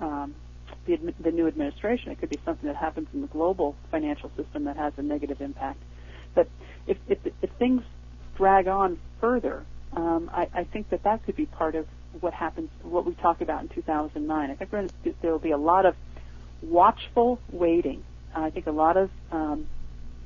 um, 0.00 0.34
the, 0.86 0.96
the 1.20 1.30
new 1.30 1.46
administration, 1.46 2.12
it 2.12 2.18
could 2.18 2.30
be 2.30 2.40
something 2.44 2.66
that 2.66 2.76
happens 2.76 3.08
in 3.12 3.20
the 3.20 3.26
global 3.26 3.74
financial 3.90 4.30
system 4.36 4.64
that 4.64 4.76
has 4.76 4.92
a 4.96 5.02
negative 5.02 5.40
impact. 5.40 5.80
But 6.34 6.48
if 6.86 6.98
if, 7.08 7.18
if 7.42 7.50
things 7.58 7.82
drag 8.36 8.68
on 8.68 8.98
further, 9.20 9.64
um, 9.94 10.30
I, 10.32 10.48
I 10.54 10.64
think 10.64 10.90
that 10.90 11.02
that 11.04 11.24
could 11.24 11.36
be 11.36 11.46
part 11.46 11.74
of 11.74 11.86
what 12.20 12.32
happens, 12.32 12.70
what 12.82 13.04
we 13.04 13.14
talked 13.14 13.42
about 13.42 13.62
in 13.62 13.68
2009. 13.68 14.50
I 14.50 14.54
think 14.54 14.70
there 15.22 15.32
will 15.32 15.38
be 15.38 15.50
a 15.50 15.58
lot 15.58 15.86
of 15.86 15.96
watchful 16.62 17.40
waiting. 17.50 18.04
Uh, 18.34 18.42
I 18.42 18.50
think 18.50 18.66
a 18.66 18.72
lot 18.72 18.96
of 18.96 19.10
um, 19.32 19.66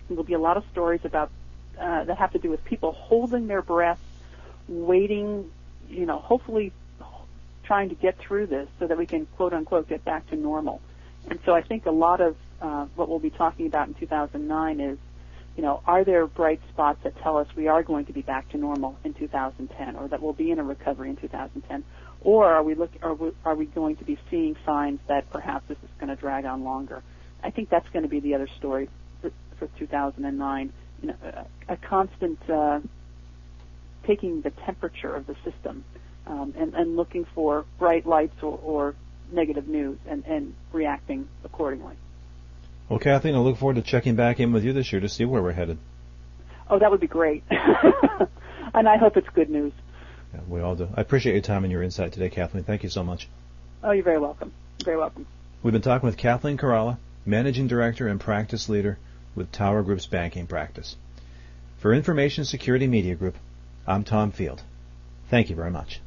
there 0.08 0.16
will 0.16 0.24
be 0.24 0.34
a 0.34 0.38
lot 0.40 0.56
of 0.56 0.64
stories 0.72 1.00
about 1.04 1.30
uh, 1.78 2.04
that 2.04 2.18
have 2.18 2.32
to 2.32 2.38
do 2.38 2.50
with 2.50 2.64
people 2.64 2.92
holding 2.92 3.46
their 3.46 3.62
breath, 3.62 4.00
waiting, 4.68 5.50
you 5.88 6.06
know, 6.06 6.18
hopefully 6.18 6.72
trying 7.70 7.88
to 7.88 7.94
get 7.94 8.18
through 8.18 8.48
this 8.48 8.68
so 8.80 8.88
that 8.88 8.98
we 8.98 9.06
can 9.06 9.24
quote 9.36 9.52
unquote 9.52 9.88
get 9.88 10.04
back 10.04 10.28
to 10.28 10.34
normal. 10.34 10.80
And 11.28 11.38
so 11.44 11.54
I 11.54 11.62
think 11.62 11.86
a 11.86 11.92
lot 11.92 12.20
of 12.20 12.34
uh, 12.60 12.86
what 12.96 13.08
we'll 13.08 13.20
be 13.20 13.30
talking 13.30 13.68
about 13.68 13.86
in 13.86 13.94
2009 13.94 14.80
is 14.80 14.98
you 15.56 15.62
know, 15.62 15.80
are 15.86 16.02
there 16.02 16.26
bright 16.26 16.60
spots 16.72 16.98
that 17.04 17.16
tell 17.22 17.36
us 17.36 17.46
we 17.54 17.68
are 17.68 17.84
going 17.84 18.06
to 18.06 18.12
be 18.12 18.22
back 18.22 18.48
to 18.48 18.58
normal 18.58 18.98
in 19.04 19.14
2010 19.14 19.94
or 19.94 20.08
that 20.08 20.20
we'll 20.20 20.32
be 20.32 20.50
in 20.50 20.58
a 20.58 20.64
recovery 20.64 21.10
in 21.10 21.16
2010? 21.16 21.84
Or 22.22 22.46
are 22.46 22.64
we 22.64 22.74
look, 22.74 22.90
are 23.02 23.14
we, 23.14 23.30
are 23.44 23.54
we 23.54 23.66
going 23.66 23.94
to 23.96 24.04
be 24.04 24.18
seeing 24.30 24.56
signs 24.66 24.98
that 25.06 25.30
perhaps 25.30 25.68
this 25.68 25.78
is 25.84 25.90
going 26.00 26.08
to 26.08 26.16
drag 26.16 26.46
on 26.46 26.64
longer? 26.64 27.04
I 27.44 27.50
think 27.50 27.68
that's 27.68 27.88
going 27.90 28.02
to 28.02 28.08
be 28.08 28.18
the 28.18 28.34
other 28.34 28.48
story 28.58 28.88
for, 29.20 29.30
for 29.60 29.68
2009. 29.78 30.72
You 31.02 31.08
know, 31.08 31.14
a, 31.22 31.74
a 31.74 31.76
constant 31.76 32.50
uh, 32.50 32.80
taking 34.08 34.40
the 34.40 34.50
temperature 34.50 35.14
of 35.14 35.28
the 35.28 35.36
system 35.44 35.84
um, 36.30 36.54
and, 36.56 36.74
and 36.74 36.96
looking 36.96 37.26
for 37.34 37.64
bright 37.78 38.06
lights 38.06 38.40
or, 38.42 38.58
or 38.62 38.94
negative 39.32 39.66
news 39.66 39.98
and, 40.06 40.24
and 40.26 40.54
reacting 40.72 41.28
accordingly. 41.44 41.94
Well, 42.88 43.00
Kathleen, 43.00 43.34
I 43.34 43.38
look 43.38 43.58
forward 43.58 43.76
to 43.76 43.82
checking 43.82 44.16
back 44.16 44.40
in 44.40 44.52
with 44.52 44.64
you 44.64 44.72
this 44.72 44.92
year 44.92 45.00
to 45.00 45.08
see 45.08 45.24
where 45.24 45.42
we're 45.42 45.52
headed. 45.52 45.78
Oh, 46.68 46.78
that 46.78 46.90
would 46.90 47.00
be 47.00 47.08
great. 47.08 47.42
and 47.50 48.88
I 48.88 48.96
hope 48.96 49.16
it's 49.16 49.28
good 49.30 49.50
news. 49.50 49.72
Yeah, 50.32 50.40
we 50.48 50.60
all 50.60 50.76
do. 50.76 50.88
I 50.94 51.00
appreciate 51.00 51.32
your 51.32 51.42
time 51.42 51.64
and 51.64 51.72
your 51.72 51.82
insight 51.82 52.12
today, 52.12 52.30
Kathleen. 52.30 52.62
Thank 52.62 52.84
you 52.84 52.88
so 52.88 53.02
much. 53.02 53.28
Oh, 53.82 53.90
you're 53.90 54.04
very 54.04 54.18
welcome. 54.18 54.52
Very 54.84 54.96
welcome. 54.96 55.26
We've 55.62 55.72
been 55.72 55.82
talking 55.82 56.06
with 56.06 56.16
Kathleen 56.16 56.56
Khirallah, 56.56 56.98
Managing 57.26 57.66
Director 57.66 58.06
and 58.06 58.20
Practice 58.20 58.68
Leader 58.68 58.98
with 59.34 59.50
Tower 59.50 59.82
Group's 59.82 60.06
Banking 60.06 60.46
Practice. 60.46 60.96
For 61.80 61.92
Information 61.92 62.44
Security 62.44 62.86
Media 62.86 63.14
Group, 63.14 63.36
I'm 63.86 64.04
Tom 64.04 64.30
Field. 64.30 64.62
Thank 65.28 65.50
you 65.50 65.56
very 65.56 65.70
much. 65.70 66.00